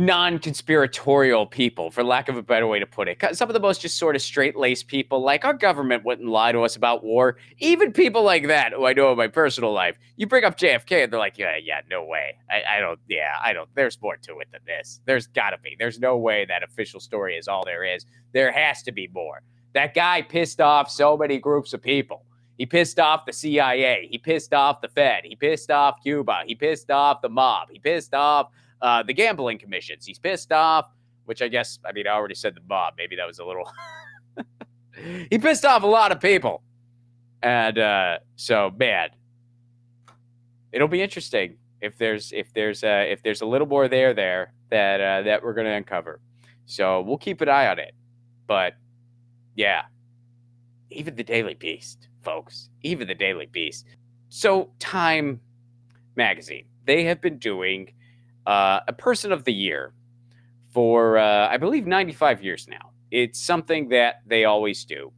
[0.06, 3.20] non-conspiratorial people, for lack of a better way to put it.
[3.34, 6.62] Some of the most just sort of straight-laced people, like our government wouldn't lie to
[6.62, 7.38] us about war.
[7.60, 11.04] Even people like that, who I know in my personal life, you bring up JFK,
[11.04, 12.36] and they're like, "Yeah, yeah, no way.
[12.50, 13.00] I, I don't.
[13.08, 13.70] Yeah, I don't.
[13.76, 15.02] There's more to it than this.
[15.06, 15.76] There's got to be.
[15.78, 18.06] There's no way that official story is all there is.
[18.34, 19.44] There has to be more.
[19.74, 22.26] That guy pissed off so many groups of people."
[22.58, 24.08] He pissed off the CIA.
[24.12, 25.24] He pissed off the Fed.
[25.24, 26.44] He pissed off Cuba.
[26.46, 27.70] He pissed off the mob.
[27.72, 30.06] He pissed off uh, the gambling commissions.
[30.06, 30.86] He's pissed off,
[31.26, 32.96] which I guess, I mean, I already said the mob.
[32.98, 33.72] Maybe that was a little.
[35.30, 36.64] he pissed off a lot of people.
[37.44, 39.10] And uh, so, man,
[40.72, 44.54] it'll be interesting if there's if there's uh, if there's a little more there there
[44.70, 46.20] that uh, that we're going to uncover.
[46.66, 47.94] So we'll keep an eye on it.
[48.48, 48.74] But
[49.56, 49.84] yeah,
[50.92, 53.88] even the Daily Beast, folks, even the Daily Beast.
[54.30, 55.42] So Time
[56.16, 57.94] magazine, they have been doing
[58.46, 59.94] uh, a person of the year
[60.70, 62.92] for, uh, I believe, 95 years now.
[63.12, 65.12] It's something that they always do.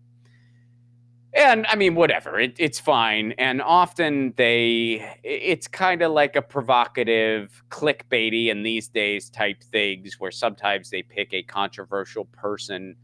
[1.35, 3.33] And I mean, whatever, it, it's fine.
[3.39, 10.19] And often they, it's kind of like a provocative, clickbaity in these days type things
[10.19, 12.95] where sometimes they pick a controversial person,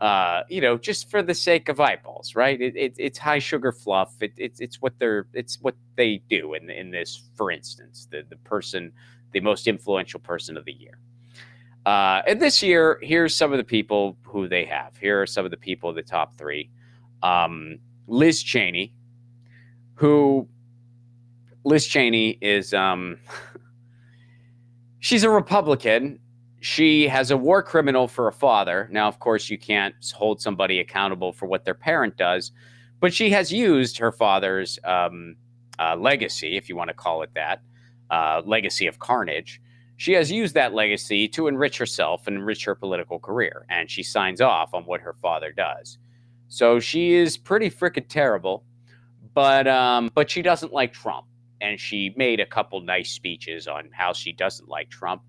[0.00, 2.60] uh, you know, just for the sake of eyeballs, right?
[2.60, 4.12] It, it, it's high sugar fluff.
[4.20, 7.28] It, it's it's what they're, it's what they do in in this.
[7.36, 8.92] For instance, the the person
[9.32, 10.98] the most influential person of the year.
[11.86, 14.96] Uh, and this year, here's some of the people who they have.
[14.98, 16.70] Here are some of the people, the top three.
[17.22, 18.92] Um, Liz Cheney,
[19.94, 20.48] who
[21.64, 23.18] Liz Cheney is, um,
[24.98, 26.18] she's a Republican.
[26.60, 28.88] She has a war criminal for a father.
[28.90, 32.52] Now, of course, you can't hold somebody accountable for what their parent does,
[33.00, 35.36] but she has used her father's um,
[35.78, 37.62] uh, legacy, if you want to call it that,
[38.10, 39.60] uh, legacy of carnage
[39.98, 44.04] she has used that legacy to enrich herself and enrich her political career, and she
[44.04, 45.98] signs off on what her father does.
[46.46, 48.64] So she is pretty freaking terrible,
[49.34, 51.26] but um, but she doesn't like Trump,
[51.60, 55.22] and she made a couple nice speeches on how she doesn't like Trump.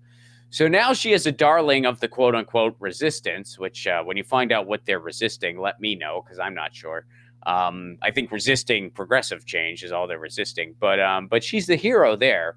[0.50, 4.22] So now she is a darling of the quote unquote resistance, which uh, when you
[4.22, 7.06] find out what they're resisting, let me know because I'm not sure.
[7.44, 11.74] Um, I think resisting progressive change is all they're resisting, but um, but she's the
[11.76, 12.56] hero there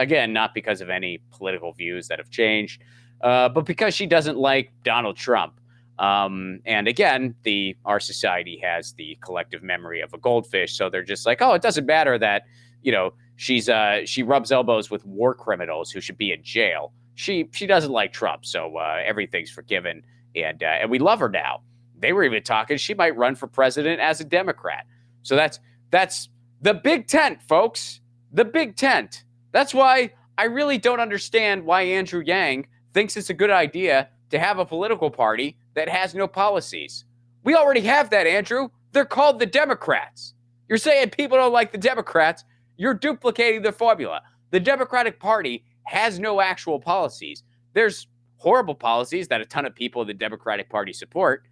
[0.00, 2.82] Again, not because of any political views that have changed,
[3.20, 5.60] uh, but because she doesn't like Donald Trump.
[5.98, 11.04] Um, and again, the our society has the collective memory of a goldfish, so they're
[11.04, 12.44] just like, oh, it doesn't matter that
[12.82, 16.94] you know she's uh, she rubs elbows with war criminals who should be in jail.
[17.16, 20.02] She she doesn't like Trump, so uh, everything's forgiven,
[20.34, 21.60] and uh, and we love her now.
[21.98, 24.86] They were even talking she might run for president as a Democrat.
[25.22, 25.60] So that's
[25.90, 26.30] that's
[26.62, 28.00] the big tent, folks.
[28.32, 29.24] The big tent.
[29.52, 34.38] That's why I really don't understand why Andrew Yang thinks it's a good idea to
[34.38, 37.04] have a political party that has no policies.
[37.44, 38.68] We already have that, Andrew.
[38.92, 40.34] They're called the Democrats.
[40.68, 42.44] You're saying people don't like the Democrats.
[42.76, 44.22] You're duplicating the formula.
[44.50, 47.42] The Democratic Party has no actual policies.
[47.72, 51.44] There's horrible policies that a ton of people in the Democratic Party support,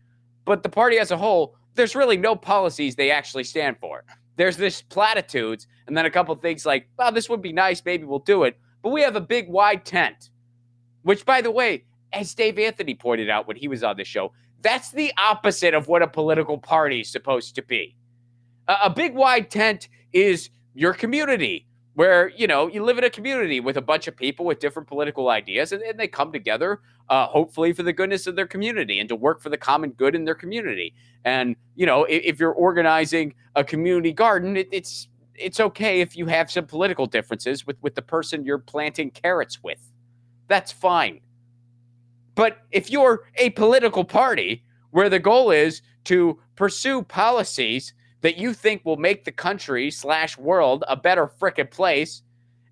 [0.45, 4.05] but the party as a whole, there's really no policies they actually stand for
[4.39, 7.83] there's this platitudes and then a couple things like, well, this would be nice.
[7.85, 8.57] Maybe we'll do it.
[8.83, 10.31] But we have a big wide tent,
[11.03, 14.33] which, by the way, as Dave Anthony pointed out when he was on the show,
[14.63, 17.97] that's the opposite of what a political party is supposed to be.
[18.69, 21.67] A, a big wide tent is your community
[21.99, 24.87] where you know you live in a community with a bunch of people with different
[24.87, 29.01] political ideas and, and they come together uh, hopefully for the goodness of their community
[29.01, 30.95] and to work for the common good in their community.
[31.25, 36.17] And you know if, if you're organizing a community garden it, it's it's okay if
[36.17, 39.81] you have some political differences with with the person you're planting carrots with.
[40.47, 41.21] That's fine.
[42.37, 48.53] But if you're a political party where the goal is to pursue policies that you
[48.53, 52.23] think will make the country slash world a better frickin' place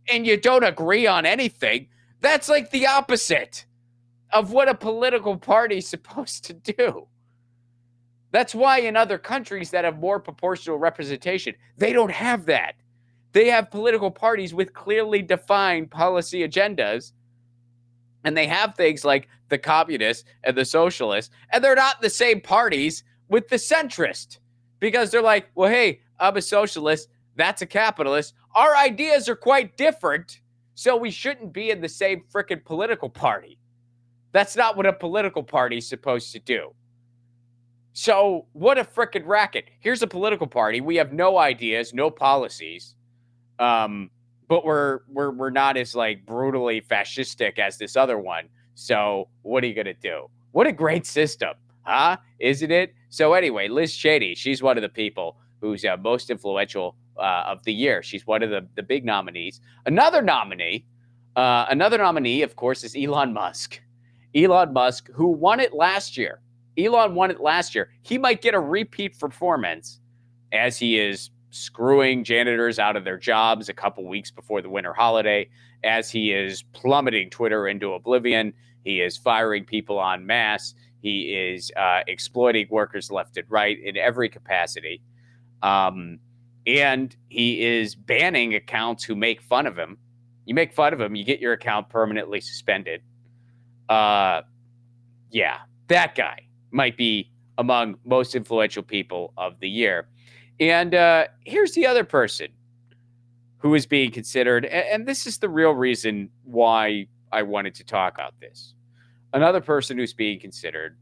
[0.08, 1.88] and you don't agree on anything,
[2.20, 3.66] that's like the opposite
[4.32, 7.06] of what a political party's supposed to do.
[8.32, 12.74] That's why in other countries that have more proportional representation, they don't have that.
[13.32, 17.12] They have political parties with clearly defined policy agendas.
[18.24, 22.40] And they have things like the communists and the socialists, and they're not the same
[22.40, 24.38] parties with the centrist
[24.86, 27.08] because they're like, well, hey, I'm a socialist.
[27.34, 28.34] That's a capitalist.
[28.54, 30.38] Our ideas are quite different.
[30.76, 33.58] So we shouldn't be in the same freaking political party.
[34.30, 36.72] That's not what a political party is supposed to do.
[37.94, 39.64] So, what a freaking racket.
[39.80, 40.80] Here's a political party.
[40.80, 42.94] We have no ideas, no policies.
[43.58, 44.10] Um,
[44.46, 48.50] but we're we're we're not as like brutally fascistic as this other one.
[48.74, 50.28] So, what are you to do?
[50.52, 51.54] What a great system.
[51.86, 52.16] Huh?
[52.40, 52.94] Isn't it?
[53.08, 57.62] So anyway, Liz Cheney, she's one of the people who's uh, most influential uh, of
[57.64, 58.02] the year.
[58.02, 59.60] She's one of the, the big nominees.
[59.86, 60.84] Another nominee,
[61.36, 63.80] uh, another nominee, of course, is Elon Musk.
[64.34, 66.40] Elon Musk, who won it last year.
[66.76, 67.90] Elon won it last year.
[68.02, 70.00] He might get a repeat performance
[70.52, 74.92] as he is screwing janitors out of their jobs a couple weeks before the winter
[74.92, 75.48] holiday,
[75.84, 78.52] as he is plummeting Twitter into oblivion.
[78.84, 80.74] He is firing people en masse.
[81.00, 85.02] He is uh, exploiting workers left and right in every capacity.
[85.62, 86.18] Um,
[86.66, 89.98] and he is banning accounts who make fun of him.
[90.46, 93.02] You make fun of him, you get your account permanently suspended.
[93.88, 94.42] Uh,
[95.30, 100.08] yeah, that guy might be among most influential people of the year.
[100.60, 102.48] And uh, here's the other person
[103.58, 107.84] who is being considered, and, and this is the real reason why I wanted to
[107.84, 108.74] talk about this.
[109.36, 110.96] Another person who's being considered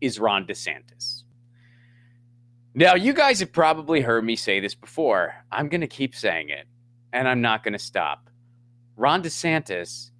[0.00, 1.24] is Ron DeSantis.
[2.72, 5.34] Now, you guys have probably heard me say this before.
[5.50, 6.68] I'm going to keep saying it,
[7.12, 8.30] and I'm not going to stop.
[8.96, 10.12] Ron DeSantis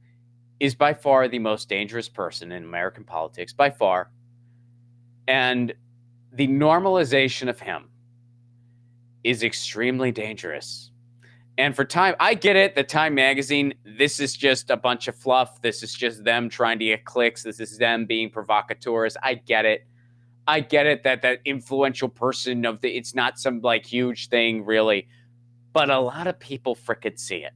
[0.59, 4.11] is by far the most dangerous person in American politics, by far.
[5.29, 5.73] And
[6.33, 7.89] the normalization of him
[9.23, 10.91] is extremely dangerous.
[11.59, 12.75] And for Time, I get it.
[12.75, 15.61] The Time magazine, this is just a bunch of fluff.
[15.61, 17.42] This is just them trying to get clicks.
[17.42, 19.17] This is them being provocateurs.
[19.23, 19.87] I get it.
[20.46, 24.65] I get it that that influential person of the, it's not some like huge thing
[24.65, 25.09] really,
[25.73, 27.53] but a lot of people fricking see it.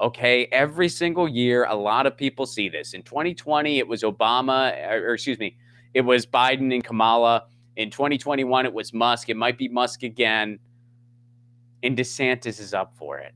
[0.00, 0.48] Okay.
[0.52, 2.92] Every single year, a lot of people see this.
[2.92, 5.56] In 2020, it was Obama, or, or excuse me,
[5.94, 7.46] it was Biden and Kamala.
[7.76, 9.28] In 2021, it was Musk.
[9.28, 10.58] It might be Musk again
[11.82, 13.34] and DeSantis is up for it.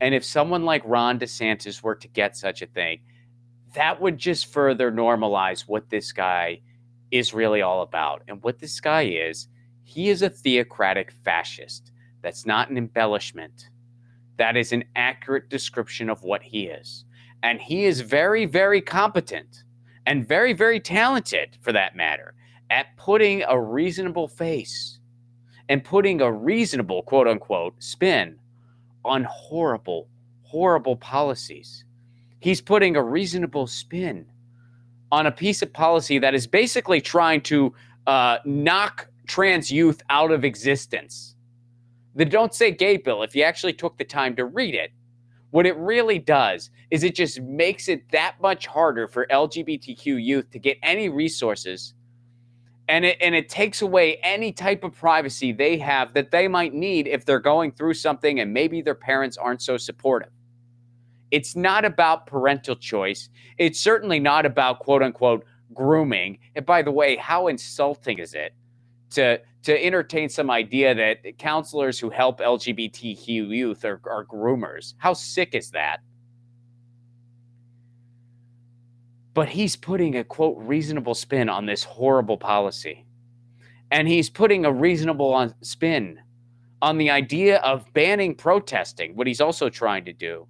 [0.00, 3.00] And if someone like Ron DeSantis were to get such a thing,
[3.74, 6.60] that would just further normalize what this guy
[7.10, 8.22] is really all about.
[8.28, 9.48] And what this guy is,
[9.82, 11.92] he is a theocratic fascist.
[12.22, 13.70] That's not an embellishment.
[14.36, 17.04] That is an accurate description of what he is.
[17.42, 19.64] And he is very, very competent
[20.06, 22.34] and very, very talented, for that matter,
[22.70, 24.97] at putting a reasonable face
[25.68, 28.38] and putting a reasonable, quote unquote, spin
[29.04, 30.08] on horrible,
[30.42, 31.84] horrible policies.
[32.40, 34.26] He's putting a reasonable spin
[35.10, 37.74] on a piece of policy that is basically trying to
[38.06, 41.34] uh, knock trans youth out of existence.
[42.14, 44.90] The Don't Say Gay bill, if you actually took the time to read it,
[45.50, 50.50] what it really does is it just makes it that much harder for LGBTQ youth
[50.50, 51.94] to get any resources
[52.88, 56.72] and it and it takes away any type of privacy they have that they might
[56.72, 60.30] need if they're going through something and maybe their parents aren't so supportive.
[61.30, 63.28] It's not about parental choice.
[63.58, 66.38] It's certainly not about quote unquote grooming.
[66.54, 68.54] And by the way, how insulting is it
[69.10, 74.94] to to entertain some idea that counselors who help LGBTQ youth are, are groomers?
[74.98, 76.00] How sick is that?
[79.38, 83.06] But he's putting a quote reasonable spin on this horrible policy.
[83.92, 86.18] And he's putting a reasonable on, spin
[86.82, 90.48] on the idea of banning protesting, what he's also trying to do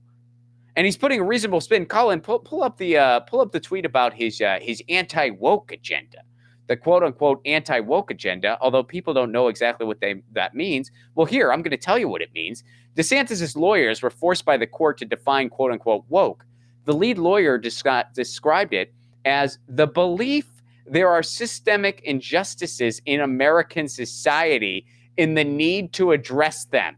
[0.78, 1.86] and he's putting a reasonable spin.
[1.86, 5.30] Colin, pull, pull up the uh, pull up the tweet about his uh, his anti
[5.30, 6.22] woke agenda,
[6.68, 8.56] the quote unquote anti woke agenda.
[8.60, 10.92] Although people don't know exactly what they that means.
[11.16, 12.62] Well, here I'm going to tell you what it means.
[12.94, 16.44] DeSantis's lawyers were forced by the court to define quote unquote woke.
[16.88, 18.92] The lead lawyer descri- described it
[19.24, 20.46] as the belief
[20.86, 24.86] there are systemic injustices in American society
[25.16, 26.96] in the need to address them.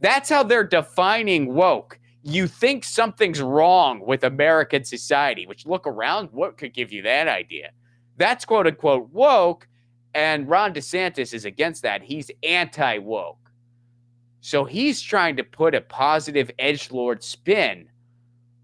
[0.00, 6.30] That's how they're defining woke you think something's wrong with American society, which look around,
[6.32, 7.70] what could give you that idea?
[8.16, 9.68] That's quote unquote woke.
[10.14, 12.02] And Ron DeSantis is against that.
[12.02, 13.50] He's anti woke.
[14.40, 17.88] So he's trying to put a positive edge lord spin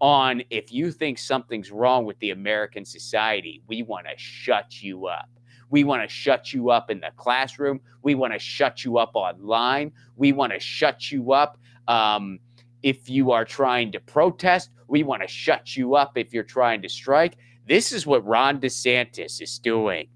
[0.01, 5.07] on if you think something's wrong with the American society, we want to shut you
[5.07, 5.29] up.
[5.69, 7.79] We want to shut you up in the classroom.
[8.01, 9.93] We want to shut you up online.
[10.17, 11.57] We want to shut you up.
[11.87, 12.39] Um,
[12.83, 14.71] if you are trying to protest.
[14.87, 17.37] We want to shut you up if you're trying to strike.
[17.67, 20.07] This is what Ron DeSantis is doing.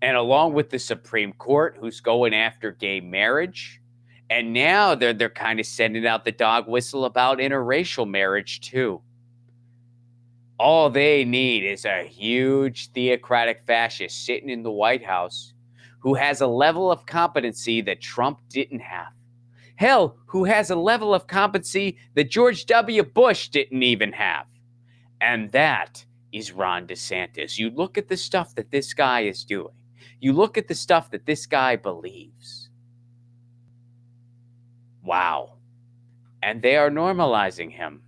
[0.00, 3.77] And along with the Supreme Court, who's going after gay marriage,
[4.30, 9.00] and now they're they're kind of sending out the dog whistle about interracial marriage too.
[10.58, 15.54] All they need is a huge theocratic fascist sitting in the White House
[16.00, 19.12] who has a level of competency that Trump didn't have.
[19.76, 23.04] Hell, who has a level of competency that George W.
[23.04, 24.46] Bush didn't even have.
[25.20, 27.58] And that is Ron DeSantis.
[27.58, 29.74] You look at the stuff that this guy is doing,
[30.20, 32.67] you look at the stuff that this guy believes.
[35.08, 35.54] Wow.
[36.42, 38.02] And they are normalizing him.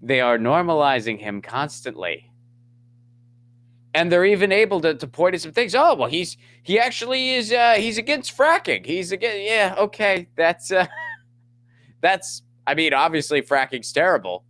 [0.00, 2.32] They are normalizing him constantly.
[3.92, 5.74] And they're even able to, to point at some things.
[5.74, 8.86] Oh, well, he's he actually is uh he's against fracking.
[8.86, 10.28] He's against yeah, okay.
[10.34, 10.86] That's uh
[12.00, 14.44] that's I mean, obviously fracking's terrible.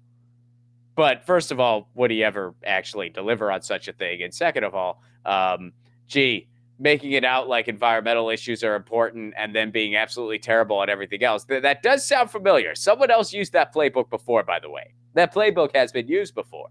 [0.94, 4.22] But first of all, would he ever actually deliver on such a thing?
[4.22, 5.72] And second of all, um,
[6.06, 6.49] gee,
[6.80, 11.22] making it out like environmental issues are important and then being absolutely terrible on everything
[11.22, 11.44] else.
[11.44, 12.74] Th- that does sound familiar.
[12.74, 14.94] Someone else used that playbook before, by the way.
[15.14, 16.70] That playbook has been used before.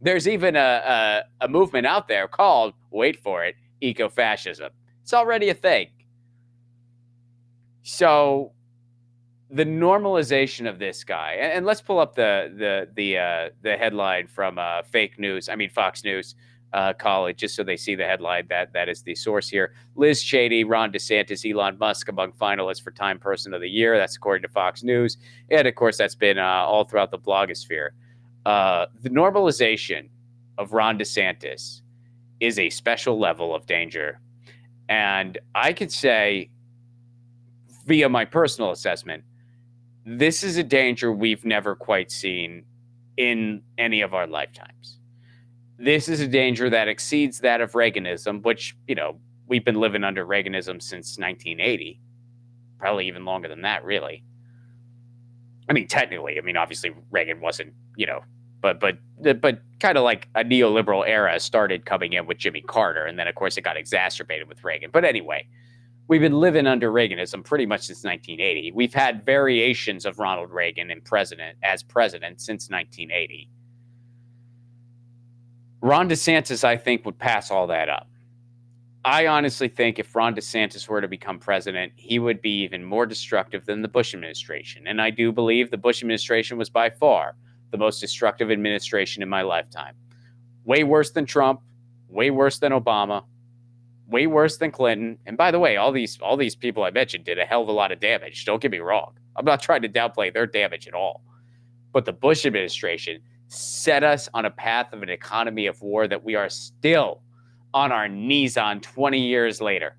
[0.00, 4.70] There's even a, a, a movement out there called, wait for it, eco fascism.
[5.02, 5.88] It's already a thing.
[7.82, 8.52] So
[9.50, 13.76] the normalization of this guy, and, and, let's pull up the the the uh, the
[13.76, 15.48] headline from uh, fake news.
[15.48, 16.34] I mean Fox News
[16.72, 18.46] uh, Colin, just so they see the headline.
[18.48, 19.74] That that is the source here.
[19.96, 23.96] Liz Cheney, Ron DeSantis, Elon Musk among finalists for Time Person of the Year.
[23.96, 25.16] That's according to Fox News,
[25.50, 27.90] and of course that's been uh, all throughout the blogosphere.
[28.46, 30.08] Uh, the normalization
[30.58, 31.82] of Ron DeSantis
[32.40, 34.20] is a special level of danger,
[34.88, 36.50] and I could say,
[37.86, 39.24] via my personal assessment
[40.08, 42.64] this is a danger we've never quite seen
[43.18, 44.97] in any of our lifetimes.
[45.78, 50.02] This is a danger that exceeds that of Reaganism, which, you know, we've been living
[50.02, 52.00] under Reaganism since 1980,
[52.78, 54.24] probably even longer than that, really.
[55.68, 58.22] I mean, technically, I mean, obviously Reagan wasn't, you know,
[58.60, 58.98] but but
[59.40, 63.28] but kind of like a neoliberal era started coming in with Jimmy Carter, and then
[63.28, 64.90] of course it got exacerbated with Reagan.
[64.92, 65.46] But anyway,
[66.08, 68.72] we've been living under Reaganism pretty much since 1980.
[68.72, 73.48] We've had variations of Ronald Reagan in president as president since 1980.
[75.80, 78.08] Ron DeSantis, I think, would pass all that up.
[79.04, 83.06] I honestly think if Ron DeSantis were to become president, he would be even more
[83.06, 84.86] destructive than the Bush administration.
[84.86, 87.36] And I do believe the Bush administration was by far
[87.70, 89.94] the most destructive administration in my lifetime.
[90.64, 91.60] Way worse than Trump,
[92.08, 93.24] way worse than Obama,
[94.08, 95.18] way worse than Clinton.
[95.26, 97.68] And by the way, all these all these people I mentioned did a hell of
[97.68, 98.44] a lot of damage.
[98.44, 99.16] Don't get me wrong.
[99.36, 101.22] I'm not trying to downplay their damage at all.
[101.92, 106.22] But the Bush administration set us on a path of an economy of war that
[106.22, 107.22] we are still
[107.74, 109.96] on our knees on 20 years later.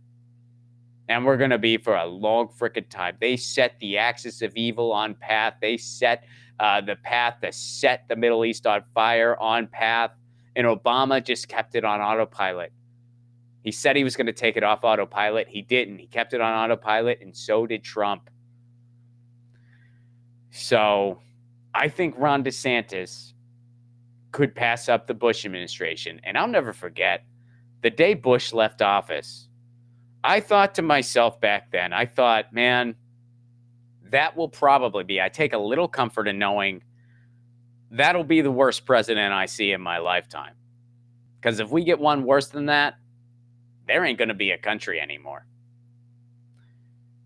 [1.07, 3.17] And we're going to be for a long freaking time.
[3.19, 5.55] They set the axis of evil on path.
[5.59, 6.23] They set
[6.59, 10.11] uh, the path to set the Middle East on fire on path.
[10.55, 12.71] And Obama just kept it on autopilot.
[13.63, 15.47] He said he was going to take it off autopilot.
[15.47, 15.99] He didn't.
[15.99, 18.29] He kept it on autopilot, and so did Trump.
[20.51, 21.19] So
[21.73, 23.33] I think Ron DeSantis
[24.31, 26.19] could pass up the Bush administration.
[26.23, 27.25] And I'll never forget
[27.81, 29.47] the day Bush left office.
[30.23, 32.95] I thought to myself back then, I thought, man,
[34.11, 36.83] that will probably be, I take a little comfort in knowing
[37.91, 40.55] that'll be the worst president I see in my lifetime.
[41.39, 42.95] Because if we get one worse than that,
[43.87, 45.45] there ain't going to be a country anymore.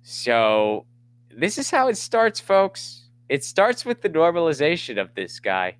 [0.03, 0.85] So,
[1.35, 3.09] this is how it starts, folks.
[3.27, 5.77] It starts with the normalization of this guy.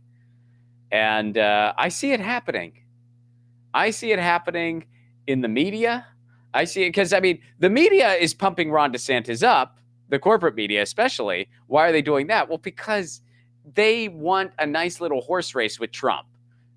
[0.94, 2.74] And uh, I see it happening.
[3.74, 4.86] I see it happening
[5.26, 6.06] in the media.
[6.54, 9.80] I see it because, I mean, the media is pumping Ron DeSantis up,
[10.10, 11.50] the corporate media especially.
[11.66, 12.48] Why are they doing that?
[12.48, 13.22] Well, because
[13.74, 16.28] they want a nice little horse race with Trump.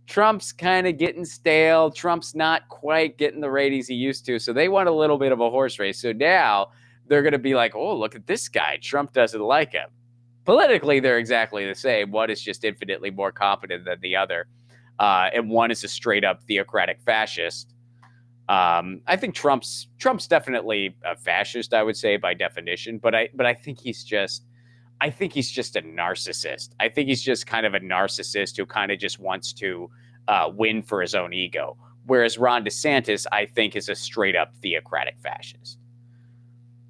[0.06, 1.90] Trump's kind of getting stale.
[1.90, 4.38] Trump's not quite getting the ratings he used to.
[4.38, 6.00] So they want a little bit of a horse race.
[6.00, 6.68] So now
[7.06, 8.78] they're going to be like, oh, look at this guy.
[8.80, 9.90] Trump doesn't like him
[10.46, 12.10] politically they're exactly the same.
[12.10, 14.46] One is just infinitely more competent than the other,
[14.98, 17.74] uh, and one is a straight up theocratic fascist.
[18.48, 23.28] Um, I think Trump's Trump's definitely a fascist, I would say by definition, but I
[23.34, 24.44] but I think he's just
[25.00, 26.70] I think he's just a narcissist.
[26.80, 29.90] I think he's just kind of a narcissist who kind of just wants to
[30.28, 31.76] uh, win for his own ego.
[32.06, 35.78] Whereas Ron DeSantis, I think, is a straight up theocratic fascist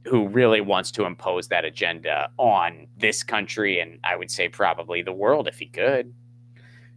[0.09, 5.03] who really wants to impose that agenda on this country and I would say probably
[5.03, 6.15] the world if he could.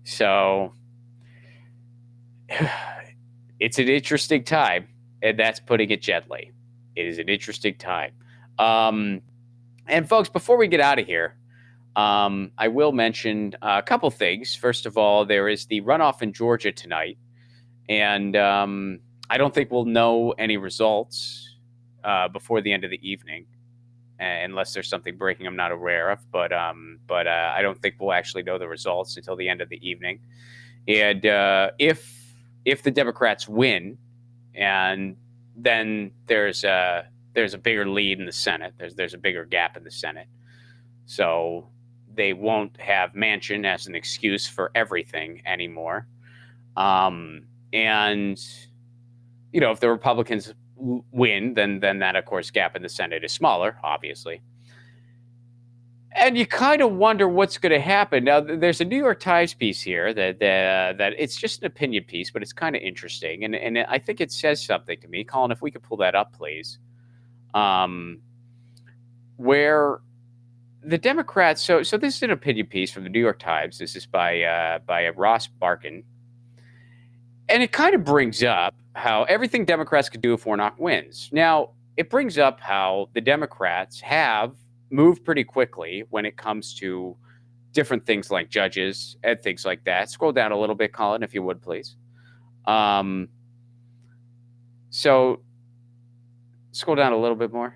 [0.04, 0.74] So
[3.60, 4.88] it's an interesting time,
[5.22, 6.52] and that's putting it gently.
[6.96, 8.12] It is an interesting time.
[8.58, 9.22] Um,
[9.88, 11.36] and folks, before we get out of here,
[11.96, 14.56] um, I will mention a couple things.
[14.56, 17.18] First of all, there is the runoff in Georgia tonight,
[17.88, 19.00] and um,
[19.30, 21.49] I don't think we'll know any results
[22.10, 23.46] uh, before the end of the evening,
[24.20, 26.20] unless there's something breaking I'm not aware of.
[26.32, 29.62] But um, but uh, I don't think we'll actually know the results until the end
[29.62, 30.20] of the evening.
[30.88, 32.36] And uh, if
[32.66, 33.98] if the Democrats win,
[34.56, 35.16] and
[35.56, 38.74] then there's a there's a bigger lead in the Senate.
[38.80, 40.28] There's there's a bigger gap in the Senate,
[41.06, 41.70] so
[42.16, 46.08] they won't have Manchin as an excuse for everything anymore.
[46.76, 48.44] Um, and
[49.52, 53.24] you know, if the Republicans win, then then that of course gap in the Senate
[53.24, 54.42] is smaller, obviously.
[56.12, 58.24] And you kind of wonder what's going to happen.
[58.24, 61.68] Now, there's a New York Times piece here that that, uh, that it's just an
[61.68, 65.08] opinion piece, but it's kind of interesting, and and I think it says something to
[65.08, 65.24] me.
[65.24, 66.80] Colin, if we could pull that up, please.
[67.54, 68.22] Um,
[69.38, 70.02] where
[70.84, 71.62] the Democrats.
[71.62, 73.78] So so this is an opinion piece from the New York Times.
[73.78, 76.04] This is by uh, by Ross Barkan,
[77.50, 81.30] and it kind of brings up how everything Democrats could do if Warnock wins.
[81.32, 84.54] Now, it brings up how the Democrats have
[84.90, 87.16] moved pretty quickly when it comes to
[87.72, 90.10] different things like judges and things like that.
[90.10, 91.96] Scroll down a little bit, Colin, if you would, please.
[92.66, 93.30] Um,
[94.90, 95.42] so,
[96.72, 97.76] scroll down a little bit more.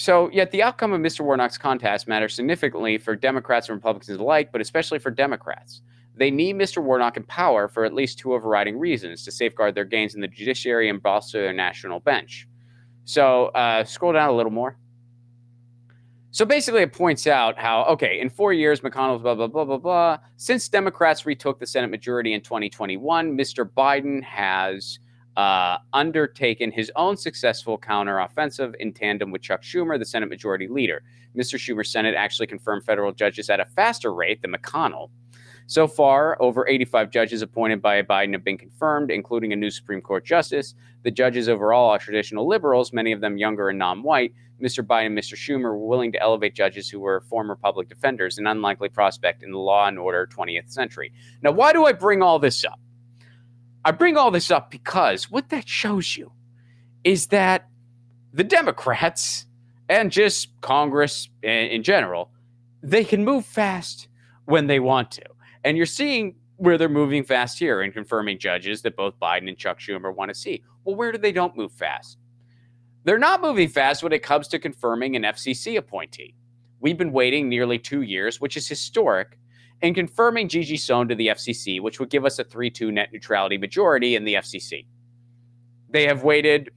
[0.00, 1.20] So, yet the outcome of Mr.
[1.20, 5.82] Warnock's contest matters significantly for Democrats and Republicans alike, but especially for Democrats.
[6.16, 6.82] They need Mr.
[6.82, 10.26] Warnock in power for at least two overriding reasons to safeguard their gains in the
[10.26, 12.48] judiciary and bolster their national bench.
[13.04, 14.78] So, uh, scroll down a little more.
[16.30, 19.76] So basically, it points out how, okay, in four years, McConnell's blah, blah, blah, blah,
[19.76, 20.16] blah.
[20.38, 23.70] Since Democrats retook the Senate majority in 2021, Mr.
[23.70, 24.98] Biden has
[25.36, 31.02] uh, undertaken his own successful counteroffensive in tandem with Chuck Schumer, the Senate Majority Leader.
[31.36, 31.58] Mr.
[31.58, 35.10] Schumer's Senate actually confirmed federal judges at a faster rate than McConnell.
[35.66, 40.00] So far, over 85 judges appointed by Biden have been confirmed, including a new Supreme
[40.00, 40.74] Court justice.
[41.04, 44.34] The judges overall are traditional liberals, many of them younger and non white.
[44.60, 44.84] Mr.
[44.84, 45.34] Biden and Mr.
[45.36, 49.52] Schumer were willing to elevate judges who were former public defenders, an unlikely prospect in
[49.52, 51.12] the law and order 20th century.
[51.40, 52.80] Now, why do I bring all this up?
[53.84, 56.32] I bring all this up because what that shows you
[57.02, 57.68] is that
[58.32, 59.46] the Democrats
[59.88, 62.30] and just Congress in general,
[62.82, 64.08] they can move fast
[64.44, 65.24] when they want to.
[65.64, 69.56] And you're seeing where they're moving fast here and confirming judges that both Biden and
[69.56, 70.62] Chuck Schumer want to see.
[70.84, 72.18] Well, where do they don't move fast?
[73.04, 76.34] They're not moving fast when it comes to confirming an FCC appointee.
[76.80, 79.38] We've been waiting nearly two years, which is historic,
[79.82, 83.10] and confirming Gigi Sohn to the FCC, which would give us a 3 2 net
[83.12, 84.86] neutrality majority in the FCC.
[85.90, 86.70] They have waited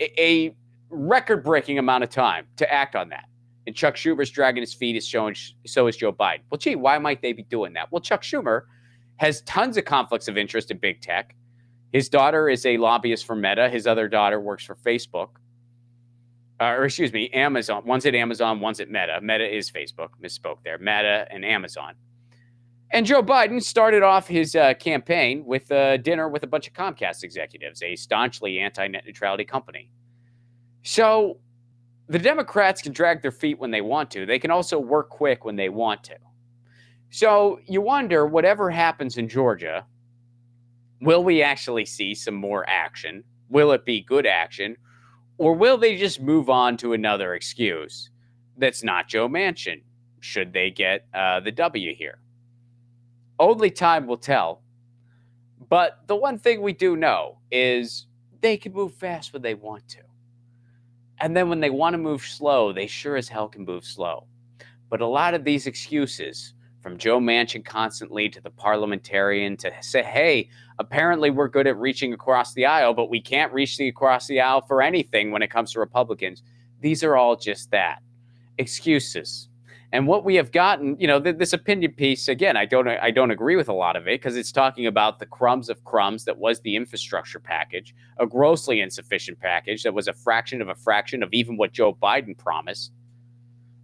[0.00, 0.54] a
[0.90, 3.24] record breaking amount of time to act on that.
[3.66, 5.36] And Chuck Schumer's dragging his feet is showing,
[5.66, 6.40] so is Joe Biden.
[6.50, 7.92] Well, gee, why might they be doing that?
[7.92, 8.62] Well, Chuck Schumer
[9.16, 11.34] has tons of conflicts of interest in big tech.
[11.92, 13.68] His daughter is a lobbyist for Meta.
[13.68, 15.28] His other daughter works for Facebook.
[16.60, 17.82] Uh, or excuse me, Amazon.
[17.84, 19.20] One's at Amazon, one's at Meta.
[19.22, 20.08] Meta is Facebook.
[20.22, 20.78] Misspoke there.
[20.78, 21.94] Meta and Amazon.
[22.90, 26.72] And Joe Biden started off his uh, campaign with a dinner with a bunch of
[26.72, 29.90] Comcast executives, a staunchly anti net neutrality company.
[30.82, 31.38] So
[32.08, 34.24] the Democrats can drag their feet when they want to.
[34.24, 36.16] They can also work quick when they want to.
[37.10, 39.84] So you wonder whatever happens in Georgia,
[41.00, 43.22] will we actually see some more action?
[43.50, 44.76] Will it be good action?
[45.36, 48.10] Or will they just move on to another excuse
[48.56, 49.82] that's not Joe Manchin?
[50.20, 52.18] Should they get uh, the W here?
[53.38, 54.62] Only time will tell.
[55.68, 58.06] But the one thing we do know is
[58.40, 60.00] they can move fast when they want to.
[61.20, 64.26] And then when they want to move slow, they sure as hell can move slow.
[64.88, 70.02] But a lot of these excuses, from Joe Manchin constantly to the parliamentarian to say,
[70.02, 74.26] hey, apparently we're good at reaching across the aisle, but we can't reach the across
[74.26, 76.42] the aisle for anything when it comes to Republicans.
[76.80, 77.98] These are all just that
[78.58, 79.47] excuses.
[79.90, 83.10] And what we have gotten, you know, th- this opinion piece again, I don't I
[83.10, 86.24] don't agree with a lot of it because it's talking about the crumbs of crumbs
[86.26, 90.74] that was the infrastructure package, a grossly insufficient package that was a fraction of a
[90.74, 92.92] fraction of even what Joe Biden promised.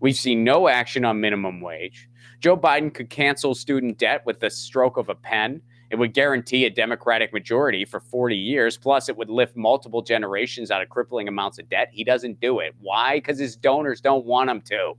[0.01, 2.11] We've seen no action on minimum wage.
[2.41, 5.63] Joe Biden could cancel student debt with the stroke of a pen.
[5.91, 8.77] It would guarantee a Democratic majority for 40 years.
[8.77, 11.89] Plus, it would lift multiple generations out of crippling amounts of debt.
[11.93, 12.75] He doesn't do it.
[12.81, 13.17] Why?
[13.17, 14.95] Because his donors don't want him to.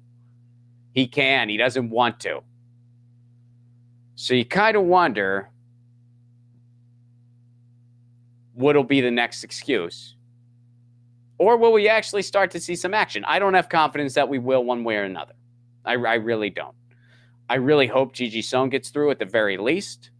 [0.96, 2.42] He can, he doesn't want to.
[4.16, 5.50] So you kind of wonder
[8.54, 10.16] what'll be the next excuse.
[11.38, 13.26] Or will we actually start to see some action?
[13.26, 15.34] I don't have confidence that we will one way or another.
[15.84, 16.76] I, I really don't.
[17.50, 20.12] I really hope Gigi Sohn gets through at the very least.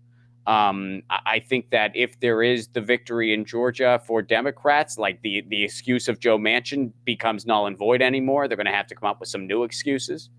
[0.46, 5.44] Um, I think that if there is the victory in Georgia for Democrats, like the
[5.48, 8.96] the excuse of Joe Manchin becomes null and void anymore, they're going to have to
[8.96, 10.30] come up with some new excuses.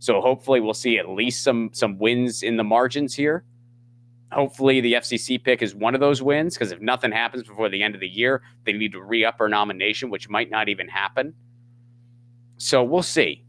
[0.00, 3.44] So hopefully we'll see at least some some wins in the margins here.
[4.32, 7.82] Hopefully the FCC pick is one of those wins because if nothing happens before the
[7.82, 11.34] end of the year, they need to re-up our nomination, which might not even happen.
[12.56, 13.44] So we'll see.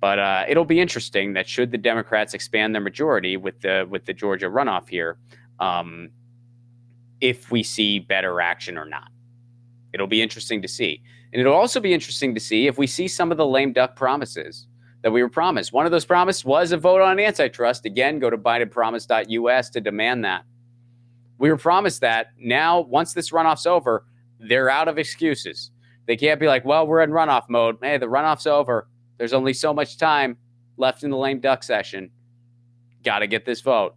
[0.00, 4.04] But uh, it'll be interesting that should the Democrats expand their majority with the with
[4.04, 5.16] the Georgia runoff here,
[5.60, 6.10] um,
[7.22, 9.10] if we see better action or not.
[9.94, 13.08] It'll be interesting to see, and it'll also be interesting to see if we see
[13.08, 14.67] some of the lame duck promises
[15.02, 15.72] that we were promised.
[15.72, 17.84] One of those promises was a vote on antitrust.
[17.84, 20.44] Again, go to BidenPromise.us to demand that.
[21.38, 22.32] We were promised that.
[22.38, 24.04] Now, once this runoff's over,
[24.40, 25.70] they're out of excuses.
[26.06, 27.76] They can't be like, well, we're in runoff mode.
[27.80, 28.88] Hey, the runoff's over.
[29.18, 30.36] There's only so much time
[30.76, 32.10] left in the lame duck session.
[33.04, 33.94] Got to get this vote.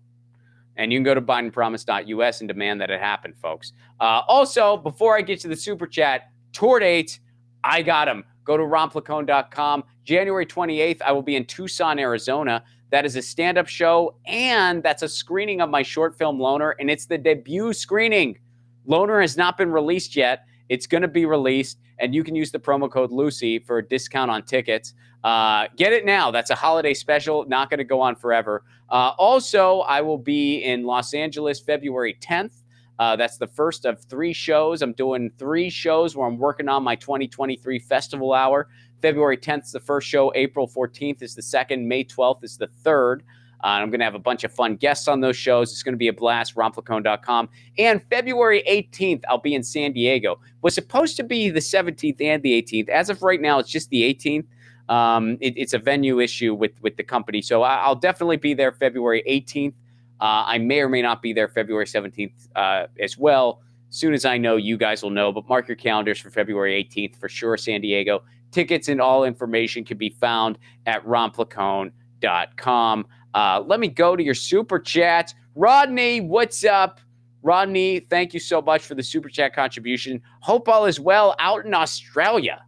[0.78, 3.74] And you can go to BidenPromise.us and demand that it happen, folks.
[4.00, 7.20] Uh, also, before I get to the super chat, tour dates,
[7.64, 8.24] I got them.
[8.44, 9.84] Go to ronplacone.com.
[10.04, 12.64] January 28th, I will be in Tucson, Arizona.
[12.92, 16.72] That is a stand up show, and that's a screening of my short film Loner,
[16.72, 18.38] and it's the debut screening.
[18.86, 20.46] Loner has not been released yet.
[20.68, 23.88] It's going to be released, and you can use the promo code Lucy for a
[23.88, 24.94] discount on tickets.
[25.24, 26.32] Uh, get it now.
[26.32, 28.64] That's a holiday special, not going to go on forever.
[28.90, 32.61] Uh, also, I will be in Los Angeles February 10th.
[33.00, 34.82] Uh, that's the first of three shows.
[34.82, 38.68] I'm doing three shows where I'm working on my 2023 festival hour.
[39.02, 40.32] February 10th is the first show.
[40.36, 41.88] April 14th is the second.
[41.88, 43.24] May 12th is the third.
[43.64, 45.72] Uh, I'm going to have a bunch of fun guests on those shows.
[45.72, 46.56] It's going to be a blast.
[46.56, 47.50] Ronplacone.com.
[47.78, 50.40] And February 18th, I'll be in San Diego.
[50.62, 52.90] Was supposed to be the 17th and the 18th.
[52.90, 54.46] As of right now, it's just the 18th.
[54.90, 58.54] Um, it, it's a venue issue with with the company, so I, will definitely be
[58.54, 59.74] there February 18th.
[60.22, 63.64] Uh, I may or may not be there February 17th uh, as well.
[63.90, 65.32] Soon as I know, you guys will know.
[65.32, 68.24] But mark your calendars for February 18th for sure, San Diego.
[68.52, 73.08] Tickets and all information can be found at ronplacone.com.
[73.34, 75.34] Uh, let me go to your super chats.
[75.56, 77.00] Rodney, what's up?
[77.44, 80.22] Rodney, thank you so much for the super chat contribution.
[80.42, 82.64] Hope all is well out in Australia.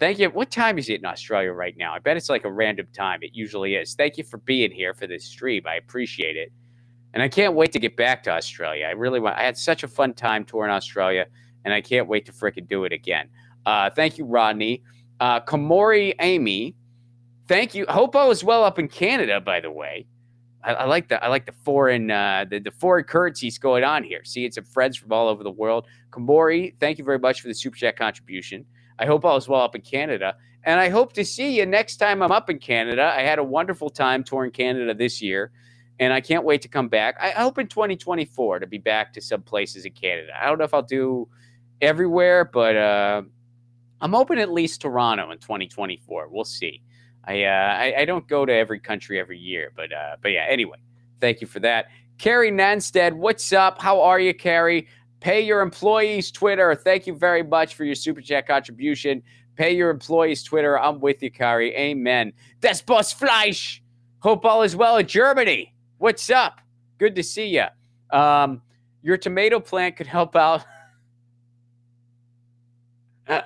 [0.00, 0.30] Thank you.
[0.30, 1.94] What time is it in Australia right now?
[1.94, 3.20] I bet it's like a random time.
[3.22, 3.94] It usually is.
[3.94, 5.64] Thank you for being here for this stream.
[5.66, 6.50] I appreciate it.
[7.12, 8.86] And I can't wait to get back to Australia.
[8.86, 11.26] I really want I had such a fun time touring Australia,
[11.64, 13.28] and I can't wait to fricking do it again.
[13.66, 14.82] Uh, thank you, Rodney.
[15.18, 16.74] Uh, Kamori Amy,
[17.48, 17.84] thank you.
[17.88, 20.06] Hope all is well up in Canada, by the way.
[20.62, 24.04] I, I like the I like the foreign uh, the the foreign currencies going on
[24.04, 24.22] here.
[24.24, 25.86] Seeing some friends from all over the world.
[26.10, 28.64] Kamori, thank you very much for the super chat contribution.
[28.98, 31.96] I hope all is well up in Canada, and I hope to see you next
[31.96, 33.12] time I'm up in Canada.
[33.16, 35.52] I had a wonderful time touring Canada this year,
[36.00, 37.16] and I can't wait to come back.
[37.20, 40.32] I hope in 2024 to be back to some places in Canada.
[40.40, 41.28] I don't know if I'll do
[41.82, 43.22] everywhere, but uh,
[44.00, 46.28] I'm hoping at least Toronto in 2024.
[46.28, 46.82] We'll see.
[47.24, 50.46] I, uh, I, I don't go to every country every year, but uh, but yeah.
[50.48, 50.78] Anyway,
[51.20, 53.12] thank you for that, Carrie Nanstead.
[53.12, 53.80] What's up?
[53.80, 54.88] How are you, Carrie?
[55.20, 56.74] Pay your employees Twitter.
[56.74, 59.22] Thank you very much for your super chat contribution.
[59.54, 60.78] Pay your employees Twitter.
[60.78, 61.76] I'm with you, Carrie.
[61.76, 62.32] Amen.
[62.60, 63.82] Das Boss Fleisch.
[64.20, 65.74] Hope all is well in Germany.
[66.00, 66.62] What's up?
[66.96, 67.66] Good to see you.
[68.10, 68.62] Um,
[69.02, 70.64] your tomato plant could help out.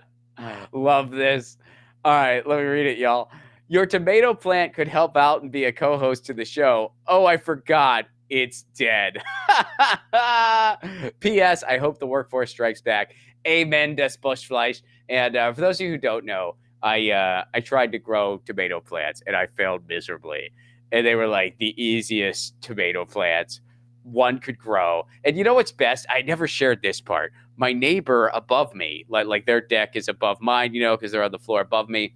[0.72, 1.59] Love this.
[2.05, 3.32] All right, let me read it, y'all.
[3.66, 6.92] Your tomato plant could help out and be a co host to the show.
[7.09, 8.05] Oh, I forgot.
[8.30, 9.20] It's dead.
[11.18, 11.64] P.S.
[11.64, 13.16] I hope the workforce strikes back.
[13.48, 14.80] Amen, des Bushfleisch.
[15.09, 18.40] And uh, for those of you who don't know, I uh, I tried to grow
[18.46, 20.52] tomato plants and I failed miserably.
[20.93, 23.61] And they were like the easiest tomato plants
[24.05, 25.07] one could grow.
[25.24, 26.07] And you know what's best?
[26.09, 27.32] I never shared this part.
[27.57, 31.24] My neighbor above me, like like their deck is above mine, you know, because they're
[31.24, 32.14] on the floor above me.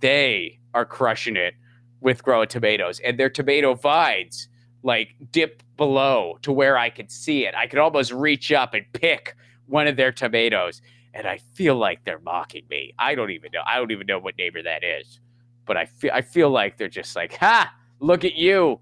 [0.00, 1.54] They are crushing it
[2.00, 4.48] with growing tomatoes, and their tomato vines
[4.82, 7.54] like dip below to where I could see it.
[7.54, 9.34] I could almost reach up and pick
[9.66, 10.80] one of their tomatoes,
[11.12, 12.94] and I feel like they're mocking me.
[12.98, 13.62] I don't even know.
[13.66, 15.20] I don't even know what neighbor that is,
[15.66, 17.74] but I feel I feel like they're just like, "Ha!
[18.00, 18.80] Look at you,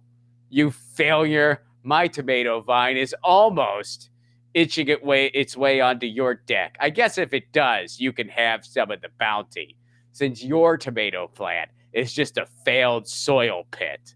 [0.50, 1.62] you failure!
[1.82, 4.10] My tomato vine is almost."
[4.54, 6.76] itching it way its way onto your deck.
[6.80, 9.76] I guess if it does, you can have some of the bounty
[10.12, 14.14] since your tomato plant is just a failed soil pit.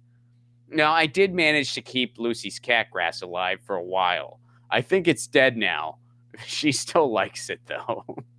[0.71, 4.41] Now, I did manage to keep Lucy's catgrass alive for a while.
[4.71, 5.99] I think it's dead now.
[6.47, 8.05] She still likes it though.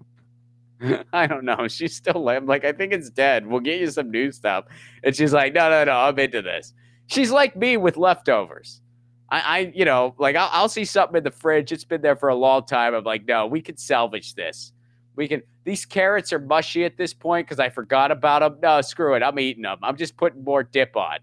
[1.14, 1.68] I don't know.
[1.68, 3.48] She's still like, I think it's dead.
[3.48, 4.66] We'll get you some new stuff.
[5.04, 6.74] And she's like, no, no, no, I'm into this.
[7.08, 8.82] She's like me with leftovers.
[9.30, 11.72] I, I you know, like I'll, I'll see something in the fridge.
[11.72, 12.94] It's been there for a long time.
[12.94, 14.72] I'm like, no, we could salvage this.
[15.16, 15.42] We can.
[15.66, 18.60] These carrots are mushy at this point because I forgot about them.
[18.62, 19.22] No, screw it.
[19.22, 19.78] I'm eating them.
[19.84, 21.20] I'm just putting more dip on.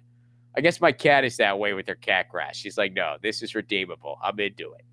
[0.57, 2.57] I guess my cat is that way with her cat grass.
[2.57, 4.19] She's like, no, this is redeemable.
[4.23, 4.85] I'm into it.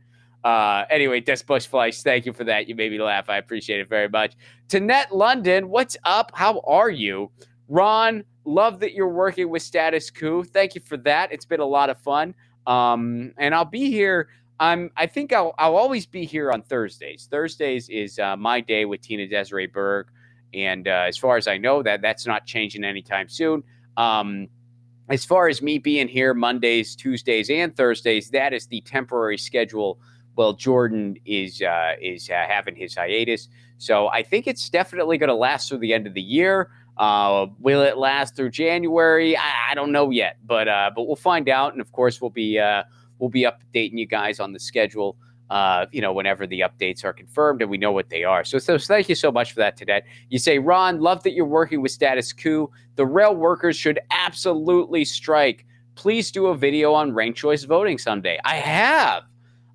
[0.44, 2.68] Uh, anyway, Des Bush Fleisch, thank you for that.
[2.68, 3.30] You made me laugh.
[3.30, 4.34] I appreciate it very much.
[4.68, 6.32] Tanette London, what's up?
[6.34, 7.32] How are you?
[7.70, 10.44] Ron, love that you're working with Status Coup.
[10.44, 11.32] Thank you for that.
[11.32, 12.36] It's been a lot of fun.
[12.68, 14.30] Um, and I'll be here.
[14.60, 14.92] I'm.
[14.96, 15.54] I think I'll.
[15.58, 17.28] I'll always be here on Thursdays.
[17.30, 20.08] Thursdays is uh, my day with Tina Desiree Berg,
[20.54, 23.64] and uh, as far as I know, that that's not changing anytime soon.
[23.98, 24.48] Um,
[25.10, 30.00] as far as me being here Mondays, Tuesdays, and Thursdays, that is the temporary schedule.
[30.36, 35.30] Well, Jordan is uh, is uh, having his hiatus, so I think it's definitely going
[35.30, 36.72] to last through the end of the year.
[36.98, 39.36] Uh, will it last through January?
[39.36, 42.30] I, I don't know yet, but uh, but we'll find out, and of course we'll
[42.30, 42.84] be uh,
[43.20, 45.16] we'll be updating you guys on the schedule.
[45.50, 48.44] Uh, you know, whenever the updates are confirmed and we know what they are.
[48.44, 50.02] So, so thank you so much for that today.
[50.30, 52.72] You say, Ron, love that you're working with Status Coup.
[52.96, 55.68] The rail workers should absolutely strike.
[55.94, 58.40] Please do a video on ranked choice voting someday.
[58.46, 59.26] I have.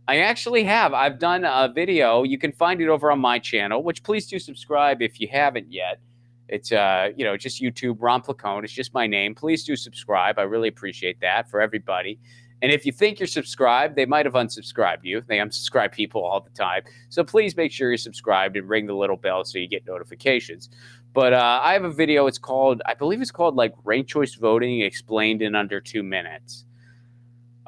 [0.09, 0.95] I actually have.
[0.95, 2.23] I've done a video.
[2.23, 5.71] You can find it over on my channel, which please do subscribe if you haven't
[5.71, 6.01] yet.
[6.49, 8.65] It's uh, you know, just YouTube, Ron Placone.
[8.65, 9.35] It's just my name.
[9.35, 10.39] Please do subscribe.
[10.39, 12.19] I really appreciate that for everybody.
[12.63, 15.23] And if you think you're subscribed, they might have unsubscribed you.
[15.29, 16.85] They unsubscribe people all the time.
[17.11, 20.71] So please make sure you're subscribed and ring the little bell so you get notifications.
[21.13, 22.27] But uh, I have a video.
[22.27, 26.65] It's called, I believe it's called like Ranked Choice Voting Explained in Under Two Minutes.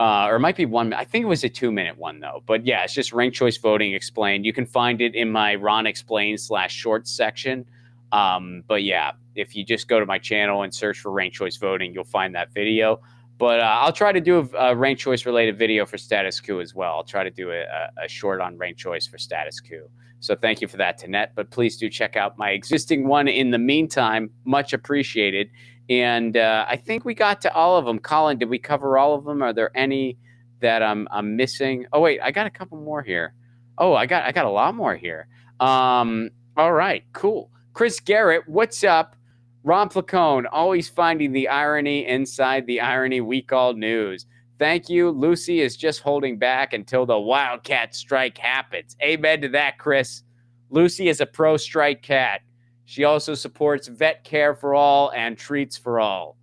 [0.01, 0.95] Uh, or it might be one.
[0.95, 2.43] I think it was a two minute one though.
[2.47, 4.47] But yeah, it's just ranked choice voting explained.
[4.47, 7.67] You can find it in my Ron Explain slash short section.
[8.11, 11.59] Um, but yeah, if you just go to my channel and search for ranked choice
[11.59, 13.01] voting, you'll find that video.
[13.37, 16.61] But uh, I'll try to do a, a ranked choice related video for Status Coup
[16.61, 16.95] as well.
[16.95, 17.65] I'll try to do a,
[18.03, 19.87] a short on ranked choice for Status Coup.
[20.21, 21.29] So thank you for that, Tanet.
[21.35, 24.31] But please do check out my existing one in the meantime.
[24.45, 25.51] Much appreciated.
[25.91, 27.99] And uh, I think we got to all of them.
[27.99, 29.43] Colin, did we cover all of them?
[29.43, 30.17] Are there any
[30.61, 31.87] that I'm, I'm missing?
[31.93, 33.35] Oh wait, I got a couple more here.
[33.77, 35.27] Oh, I got I got a lot more here.
[35.59, 37.51] Um, all right, cool.
[37.73, 39.17] Chris Garrett, what's up?
[39.65, 44.27] Ron Placone, always finding the irony inside the irony we call news.
[44.59, 45.11] Thank you.
[45.11, 48.97] Lucy is just holding back until the Wildcat strike happens.
[49.03, 50.23] Amen to that, Chris.
[50.71, 52.43] Lucy is a pro strike cat.
[52.91, 56.37] She also supports vet care for all and treats for all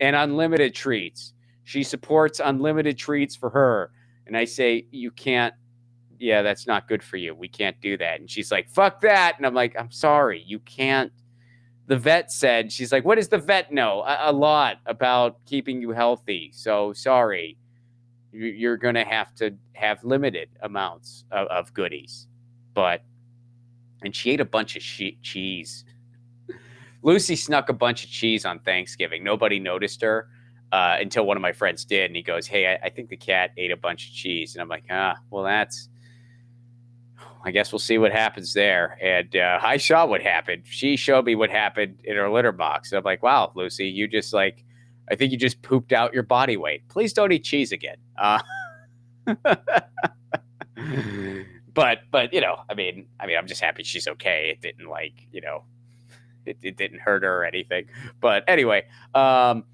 [0.00, 1.32] and unlimited treats.
[1.62, 3.90] She supports unlimited treats for her.
[4.26, 5.54] And I say, You can't,
[6.18, 7.34] yeah, that's not good for you.
[7.34, 8.20] We can't do that.
[8.20, 9.38] And she's like, Fuck that.
[9.38, 10.44] And I'm like, I'm sorry.
[10.46, 11.10] You can't
[11.86, 14.02] the vet said, she's like, what does the vet know?
[14.02, 16.50] A, a lot about keeping you healthy.
[16.54, 17.58] So sorry,
[18.32, 22.26] you're going to have to have limited amounts of, of, goodies.
[22.72, 23.02] But,
[24.02, 25.84] and she ate a bunch of she- cheese.
[27.04, 29.22] Lucy snuck a bunch of cheese on Thanksgiving.
[29.22, 30.28] Nobody noticed her
[30.72, 32.06] uh, until one of my friends did.
[32.06, 34.54] And he goes, Hey, I, I think the cat ate a bunch of cheese.
[34.54, 35.88] And I'm like, Ah, well, that's
[37.44, 38.96] I guess we'll see what happens there.
[39.02, 40.62] And uh, I saw what happened.
[40.66, 42.92] She showed me what happened in her litter box.
[42.92, 44.64] I'm like, wow, Lucy, you just like,
[45.10, 46.88] I think you just pooped out your body weight.
[46.88, 47.98] Please don't eat cheese again.
[48.16, 48.40] Uh,
[51.74, 54.50] but but you know, I mean, I mean, I'm just happy she's okay.
[54.54, 55.64] It didn't like you know,
[56.46, 57.86] it, it didn't hurt her or anything.
[58.20, 59.64] But anyway, um,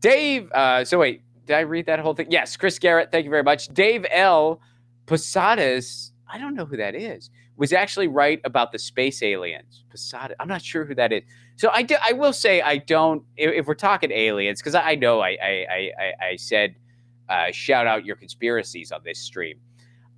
[0.00, 0.50] Dave.
[0.52, 2.30] Uh, so wait, did I read that whole thing?
[2.30, 3.10] Yes, Chris Garrett.
[3.10, 3.68] Thank you very much.
[3.68, 4.60] Dave L.
[5.06, 9.84] Posadas I don't know who that is, was actually right about the space aliens.
[9.88, 10.34] Posada.
[10.40, 11.22] I'm not sure who that is.
[11.54, 13.22] So I, do, I will say I don't.
[13.36, 16.74] If, if we're talking aliens, because I, I, know I I, I, I said
[17.28, 19.60] uh, shout out your conspiracies on this stream.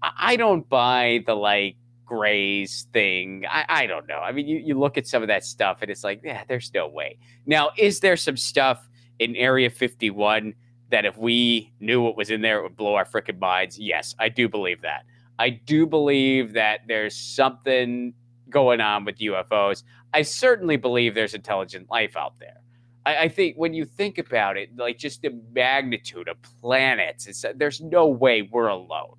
[0.02, 1.76] I, I don't buy the like
[2.06, 3.44] Greys thing.
[3.50, 4.18] I, I don't know.
[4.18, 6.72] I mean, you, you look at some of that stuff and it's like, yeah, there's
[6.72, 7.18] no way.
[7.44, 8.88] Now, is there some stuff
[9.18, 10.54] in Area 51
[10.90, 13.78] that if we knew what was in there, it would blow our freaking minds?
[13.78, 15.04] Yes, I do believe that.
[15.38, 18.14] I do believe that there's something
[18.48, 19.82] going on with UFOs.
[20.14, 22.62] I certainly believe there's intelligent life out there.
[23.04, 27.80] I, I think when you think about it, like just the magnitude of planets, there's
[27.80, 29.16] no way we're alone.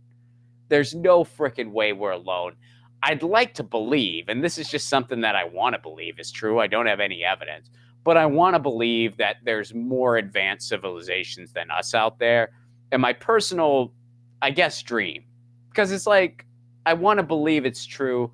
[0.70, 2.56] There's no freaking way we're alone.
[3.04, 6.32] I'd like to believe, and this is just something that I want to believe is
[6.32, 6.60] true.
[6.60, 7.70] I don't have any evidence,
[8.04, 12.52] but I want to believe that there's more advanced civilizations than us out there.
[12.92, 13.94] And my personal,
[14.42, 15.26] I guess, dream
[15.70, 16.46] because it's like
[16.88, 18.32] I want to believe it's true,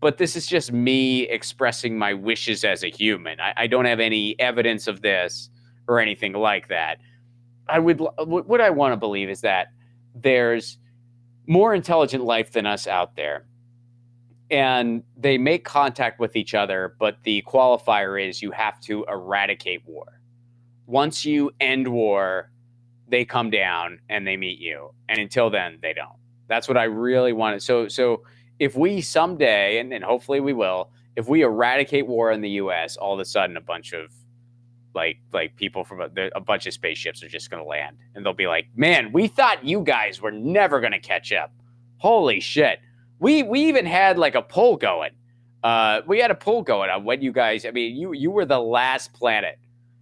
[0.00, 3.38] but this is just me expressing my wishes as a human.
[3.38, 5.50] I, I don't have any evidence of this
[5.88, 6.98] or anything like that.
[7.68, 9.68] I would what I want to believe is that
[10.14, 10.78] there's
[11.46, 13.44] more intelligent life than us out there.
[14.50, 19.82] And they make contact with each other, but the qualifier is you have to eradicate
[19.86, 20.20] war.
[20.86, 22.50] Once you end war,
[23.08, 24.92] they come down and they meet you.
[25.08, 26.18] And until then, they don't.
[26.48, 27.62] That's what I really wanted.
[27.62, 28.22] So so
[28.58, 32.96] if we someday, and, and hopefully we will, if we eradicate war in the U.S.,
[32.96, 34.12] all of a sudden a bunch of
[34.94, 38.24] like like people from a, a bunch of spaceships are just going to land, and
[38.24, 41.52] they'll be like, "Man, we thought you guys were never going to catch up.
[41.98, 42.80] Holy shit!"
[43.20, 45.12] We we even had like a poll going.
[45.62, 47.64] Uh, we had a poll going on when you guys.
[47.64, 49.58] I mean, you you were the last planet.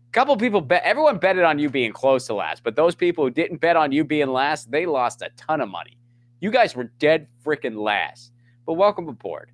[0.09, 0.83] A couple people bet.
[0.85, 3.93] Everyone betted on you being close to last, but those people who didn't bet on
[3.93, 5.99] you being last, they lost a ton of money.
[6.41, 8.33] You guys were dead freaking last.
[8.65, 9.51] But welcome aboard.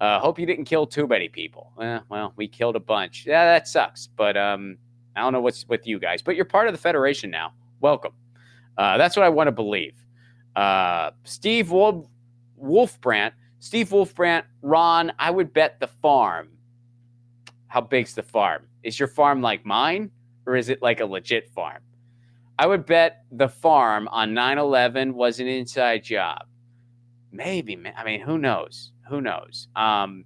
[0.00, 1.72] Uh, hope you didn't kill too many people.
[1.80, 3.24] Eh, well, we killed a bunch.
[3.26, 4.06] Yeah, that sucks.
[4.06, 4.76] But um,
[5.16, 6.22] I don't know what's with you guys.
[6.22, 7.52] But you're part of the Federation now.
[7.80, 8.12] Welcome.
[8.76, 9.94] Uh, that's what I want to believe.
[10.54, 12.06] Uh, Steve Wolf,
[12.62, 16.48] Wolfbrandt, Steve Wolfbrandt, Ron, I would bet the farm.
[17.66, 18.66] How big's the farm?
[18.82, 20.10] Is your farm like mine
[20.46, 21.82] or is it like a legit farm?
[22.58, 26.46] I would bet the farm on 9 11 was an inside job.
[27.30, 27.78] Maybe.
[27.96, 28.92] I mean, who knows?
[29.08, 29.68] Who knows?
[29.76, 30.24] Um,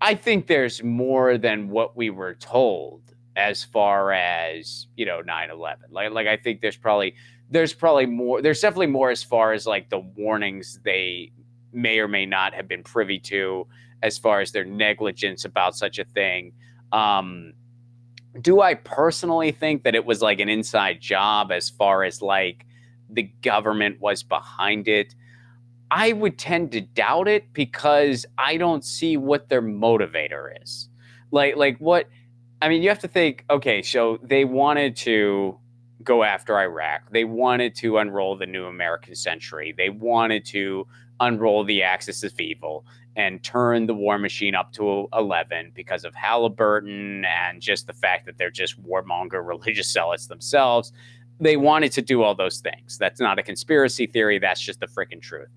[0.00, 3.02] I think there's more than what we were told
[3.36, 5.90] as far as, you know, 9 11.
[5.90, 7.14] Like, like, I think there's probably,
[7.50, 11.32] there's probably more, there's definitely more as far as like the warnings they
[11.72, 13.66] may or may not have been privy to
[14.02, 16.52] as far as their negligence about such a thing.
[16.92, 17.52] Um,
[18.40, 22.66] do I personally think that it was like an inside job as far as like
[23.08, 25.14] the government was behind it?
[25.90, 30.88] I would tend to doubt it because I don't see what their motivator is.
[31.30, 32.08] Like like what
[32.60, 35.58] I mean, you have to think, okay, so they wanted to
[36.06, 37.10] go after Iraq.
[37.10, 39.74] They wanted to unroll the new American century.
[39.76, 40.86] They wanted to
[41.20, 42.86] unroll the axis of evil
[43.16, 48.26] and turn the war machine up to 11 because of Halliburton and just the fact
[48.26, 50.92] that they're just warmonger religious zealots themselves.
[51.38, 52.96] They wanted to do all those things.
[52.96, 54.38] That's not a conspiracy theory.
[54.38, 55.50] That's just the freaking truth.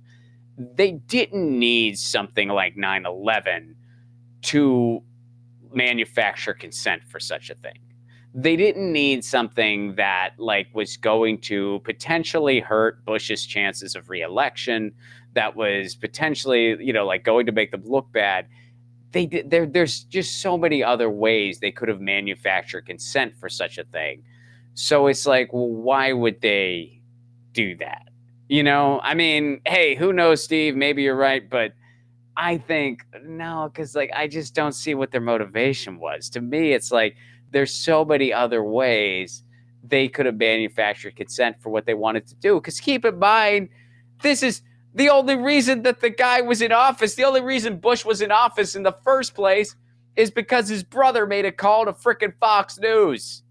[0.58, 3.76] They didn't need something like 9 11
[4.42, 5.02] to
[5.74, 7.80] manufacture consent for such a thing
[8.34, 14.92] they didn't need something that like was going to potentially hurt Bush's chances of reelection,
[15.34, 18.48] that was potentially, you know, like going to make them look bad.
[19.12, 23.78] They there there's just so many other ways they could have manufactured consent for such
[23.80, 24.24] a thing.
[24.76, 27.02] So it's like, well, why would they
[27.54, 28.10] do that?
[28.48, 30.76] You know, I mean, hey, who knows, Steve?
[30.76, 31.74] Maybe you're right, but
[32.38, 36.30] I think no, because like I just don't see what their motivation was.
[36.32, 37.16] To me, it's like
[37.52, 39.44] there's so many other ways
[39.84, 42.56] they could have manufactured consent for what they wanted to do.
[42.56, 43.70] Because keep in mind,
[44.22, 44.62] this is
[44.94, 48.32] the only reason that the guy was in office, the only reason Bush was in
[48.32, 49.76] office in the first place
[50.16, 53.44] is because his brother made a call to freaking Fox News.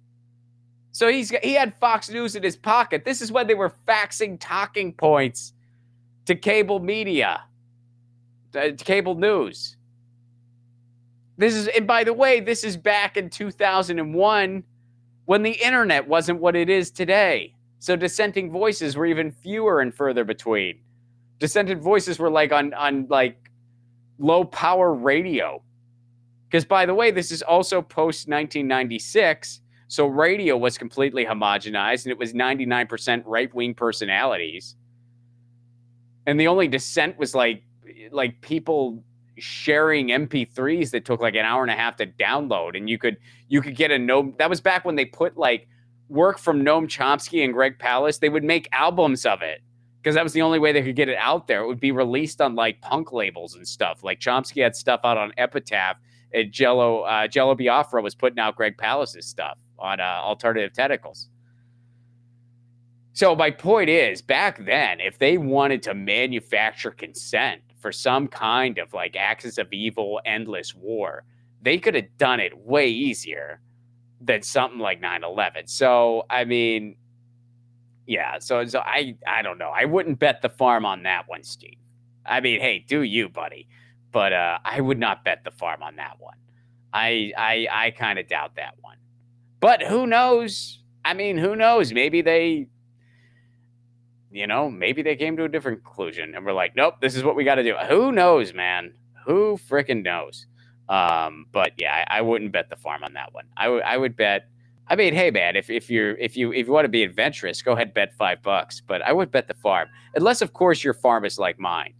[0.92, 3.04] So he's he had Fox News in his pocket.
[3.04, 5.54] This is when they were faxing talking points
[6.26, 7.44] to cable media,
[8.54, 9.77] uh, to cable news.
[11.38, 14.64] This is, and by the way, this is back in 2001
[15.24, 17.54] when the internet wasn't what it is today.
[17.78, 20.80] So dissenting voices were even fewer and further between.
[21.38, 23.50] Dissenting voices were like on on like
[24.18, 25.62] low power radio.
[26.48, 29.60] Because by the way, this is also post 1996.
[29.86, 34.74] So radio was completely homogenized and it was 99% right wing personalities.
[36.26, 37.62] And the only dissent was like
[38.10, 39.04] like people
[39.40, 43.16] sharing MP3s that took like an hour and a half to download, and you could
[43.48, 44.34] you could get a no.
[44.38, 45.68] That was back when they put like
[46.08, 48.20] work from Noam Chomsky and Greg Palast.
[48.20, 49.60] They would make albums of it
[50.02, 51.62] because that was the only way they could get it out there.
[51.62, 54.02] It would be released on like punk labels and stuff.
[54.02, 55.96] Like Chomsky had stuff out on Epitaph,
[56.32, 61.28] and Jello uh, Jello Biafra was putting out Greg Palast's stuff on uh, Alternative Tentacles.
[63.12, 68.78] So my point is, back then, if they wanted to manufacture consent for some kind
[68.78, 71.24] of like axis of evil, endless war,
[71.62, 73.60] they could have done it way easier
[74.20, 75.68] than something like 9-11.
[75.68, 76.96] So I mean,
[78.06, 79.70] yeah, so so I I don't know.
[79.74, 81.76] I wouldn't bet the farm on that one, Steve.
[82.24, 83.68] I mean, hey, do you, buddy?
[84.12, 86.36] But uh, I would not bet the farm on that one.
[86.92, 88.96] I I I kind of doubt that one.
[89.60, 90.82] But who knows?
[91.04, 91.92] I mean, who knows?
[91.92, 92.68] Maybe they
[94.30, 97.24] you know, maybe they came to a different conclusion and we're like, nope, this is
[97.24, 97.74] what we got to do.
[97.88, 98.92] Who knows, man?
[99.24, 100.46] Who freaking knows?
[100.88, 103.44] Um, but yeah, I, I, wouldn't bet the farm on that one.
[103.56, 104.48] I would I would bet.
[104.88, 107.60] I mean, hey man, if, if you're if you if you want to be adventurous,
[107.60, 108.80] go ahead bet five bucks.
[108.80, 111.92] But I would bet the farm, unless of course your farm is like mine.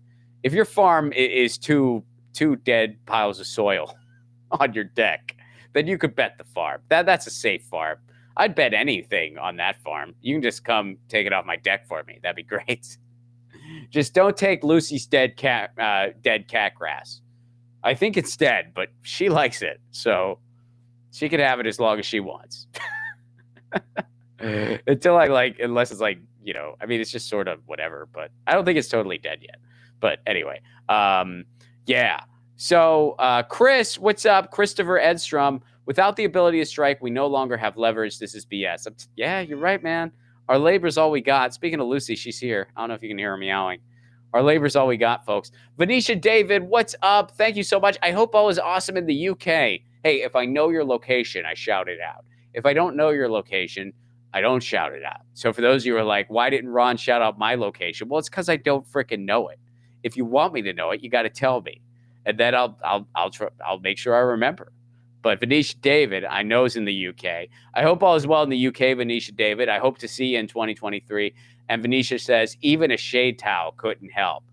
[0.42, 2.02] If your farm is two
[2.32, 3.94] two dead piles of soil
[4.52, 5.36] on your deck,
[5.74, 6.80] then you could bet the farm.
[6.88, 7.98] That that's a safe farm.
[8.38, 10.14] I'd bet anything on that farm.
[10.22, 12.18] You can just come take it off my deck for me.
[12.22, 12.96] That'd be great.
[13.90, 17.20] just don't take Lucy's dead cat, uh, dead cat grass.
[17.84, 20.38] I think it's dead, but she likes it, so
[21.12, 22.66] she can have it as long as she wants.
[24.40, 26.18] Until I like, unless it's like
[26.48, 28.08] you know, I mean, it's just sort of whatever.
[28.10, 29.56] But I don't think it's totally dead yet.
[30.00, 31.44] But anyway, um,
[31.86, 32.20] yeah.
[32.56, 34.50] So, uh, Chris, what's up?
[34.50, 35.62] Christopher Edstrom.
[35.88, 38.18] Without the ability to strike, we no longer have leverage.
[38.18, 38.84] This is BS.
[38.94, 40.12] T- yeah, you're right, man.
[40.46, 41.54] Our labor's all we got.
[41.54, 42.68] Speaking of Lucy, she's here.
[42.76, 43.80] I don't know if you can hear her meowing.
[44.34, 45.50] Our labor's all we got, folks.
[45.78, 47.30] Venetia David, what's up?
[47.30, 47.96] Thank you so much.
[48.02, 49.46] I hope all is awesome in the UK.
[49.46, 52.22] Hey, if I know your location, I shout it out.
[52.52, 53.94] If I don't know your location,
[54.34, 55.22] I don't shout it out.
[55.32, 58.10] So for those of you who are like, why didn't Ron shout out my location?
[58.10, 59.58] Well, it's because I don't freaking know it.
[60.02, 61.80] If you want me to know it, you got to tell me,
[62.26, 64.70] and then I'll I'll I'll tr- I'll make sure I remember.
[65.22, 67.48] But Venetia David, I know is in the UK.
[67.74, 69.68] I hope all is well in the UK, Venetia David.
[69.68, 71.34] I hope to see you in 2023.
[71.68, 74.44] And Venetia says, even a shade towel couldn't help.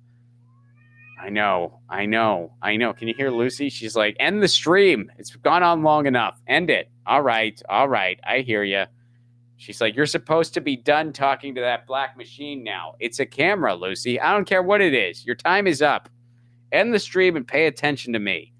[1.21, 2.93] I know, I know, I know.
[2.93, 3.69] Can you hear Lucy?
[3.69, 5.11] She's like, end the stream.
[5.17, 6.39] It's gone on long enough.
[6.47, 6.89] End it.
[7.05, 8.19] All right, all right.
[8.27, 8.83] I hear you.
[9.57, 12.95] She's like, you're supposed to be done talking to that black machine now.
[12.99, 14.19] It's a camera, Lucy.
[14.19, 15.25] I don't care what it is.
[15.25, 16.09] Your time is up.
[16.73, 18.51] End the stream and pay attention to me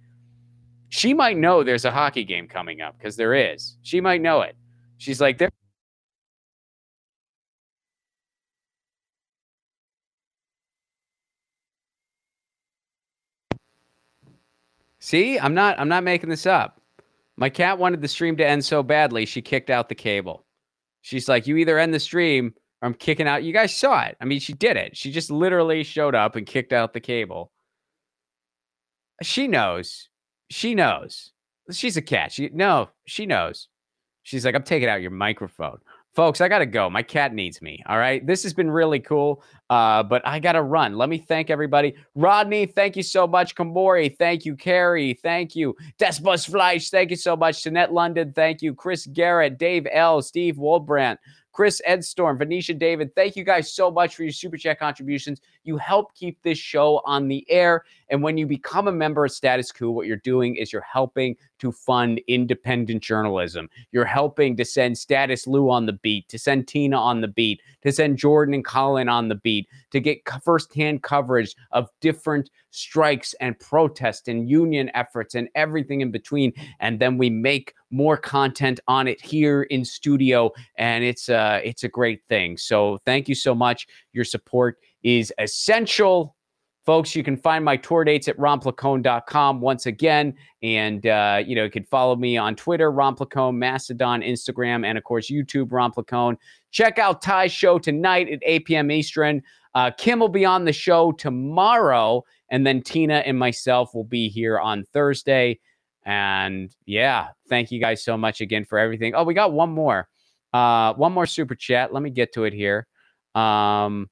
[0.90, 3.78] she might know there's a hockey game coming up because there is.
[3.82, 4.56] She might know it.
[4.98, 5.50] She's like, there.
[15.00, 16.82] See, I'm not I'm not making this up.
[17.38, 20.46] My cat wanted the stream to end so badly she kicked out the cable.
[21.02, 23.44] She's like, you either end the stream or I'm kicking out.
[23.44, 24.18] You guys saw it.
[24.20, 24.98] I mean, she did it.
[24.98, 27.52] She just literally showed up and kicked out the cable.
[29.22, 30.10] She knows.
[30.50, 31.32] She knows.
[31.72, 32.32] She's a cat.
[32.32, 33.70] She no, she knows.
[34.24, 35.78] She's like, I'm taking out your microphone.
[36.16, 36.90] Folks, I gotta go.
[36.90, 37.84] My cat needs me.
[37.88, 38.26] All right.
[38.26, 39.44] This has been really cool.
[39.70, 40.98] Uh, but I gotta run.
[40.98, 41.94] Let me thank everybody.
[42.16, 43.54] Rodney, thank you so much.
[43.54, 44.56] Kamori, thank you.
[44.56, 45.76] Carrie, thank you.
[46.00, 47.64] Desbus Fleisch, thank you so much.
[47.64, 48.74] Jeanette London, thank you.
[48.74, 51.20] Chris Garrett, Dave L, Steve Woldbrandt,
[51.56, 55.40] Chris Edstrom, Venetia David, thank you guys so much for your super chat contributions.
[55.64, 57.86] You help keep this show on the air.
[58.10, 61.38] And when you become a member of Status Coup, what you're doing is you're helping
[61.60, 63.70] to fund independent journalism.
[63.94, 67.62] You're helping to send Status Lou on the beat, to send Tina on the beat,
[67.84, 73.34] to send Jordan and Colin on the beat, to get firsthand coverage of different strikes
[73.40, 76.54] and protests and union efforts and everything in between.
[76.80, 81.84] And then we make more content on it here in studio, and it's uh it's
[81.84, 82.58] a great thing.
[82.58, 83.88] So thank you so much.
[84.14, 86.36] Your support is essential.
[86.86, 90.36] Folks, you can find my tour dates at ronplacone.com once again.
[90.62, 95.04] And, uh, you know, you can follow me on Twitter, Ronplacone, Mastodon, Instagram, and of
[95.04, 96.36] course, YouTube, Ronplacone.
[96.70, 98.92] Check out Ty's show tonight at 8 p.m.
[98.92, 99.42] Eastern.
[99.74, 102.24] Uh, Kim will be on the show tomorrow.
[102.50, 105.60] And then Tina and myself will be here on Thursday.
[106.06, 109.16] And yeah, thank you guys so much again for everything.
[109.16, 110.08] Oh, we got one more.
[110.54, 111.92] Uh, one more super chat.
[111.94, 112.88] Let me get to it here.
[113.34, 114.10] Um,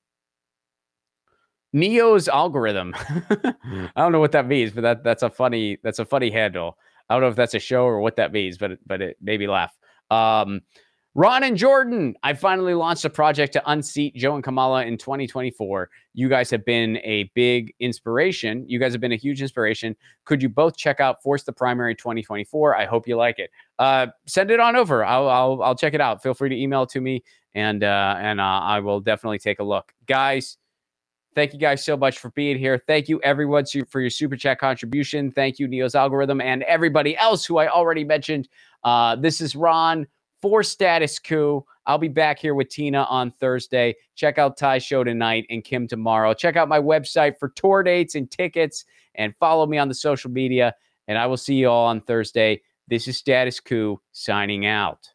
[1.71, 2.93] Neo's algorithm.
[2.97, 6.77] I don't know what that means, but that that's a funny that's a funny handle.
[7.09, 9.39] I don't know if that's a show or what that means, but but it made
[9.39, 9.75] me laugh.
[10.11, 10.61] Um,
[11.15, 15.89] Ron and Jordan, I finally launched a project to unseat Joe and Kamala in 2024.
[16.15, 18.65] You guys have been a big inspiration.
[18.67, 19.95] You guys have been a huge inspiration.
[20.25, 22.75] Could you both check out Force the Primary 2024?
[22.75, 23.51] I hope you like it.
[23.77, 25.05] Uh, send it on over.
[25.05, 26.23] I'll, I'll, I'll check it out.
[26.23, 29.63] Feel free to email to me, and uh, and uh, I will definitely take a
[29.63, 30.57] look, guys.
[31.35, 32.81] Thank you guys so much for being here.
[32.87, 35.31] Thank you everyone for your super chat contribution.
[35.31, 38.49] Thank you Neo's algorithm and everybody else who I already mentioned.
[38.83, 40.05] Uh, this is Ron
[40.43, 41.65] for Status Coup.
[41.85, 43.95] I'll be back here with Tina on Thursday.
[44.15, 46.33] Check out Ty's show tonight and Kim tomorrow.
[46.33, 48.83] Check out my website for tour dates and tickets
[49.15, 50.75] and follow me on the social media.
[51.07, 52.61] And I will see you all on Thursday.
[52.89, 55.13] This is Status Coup signing out.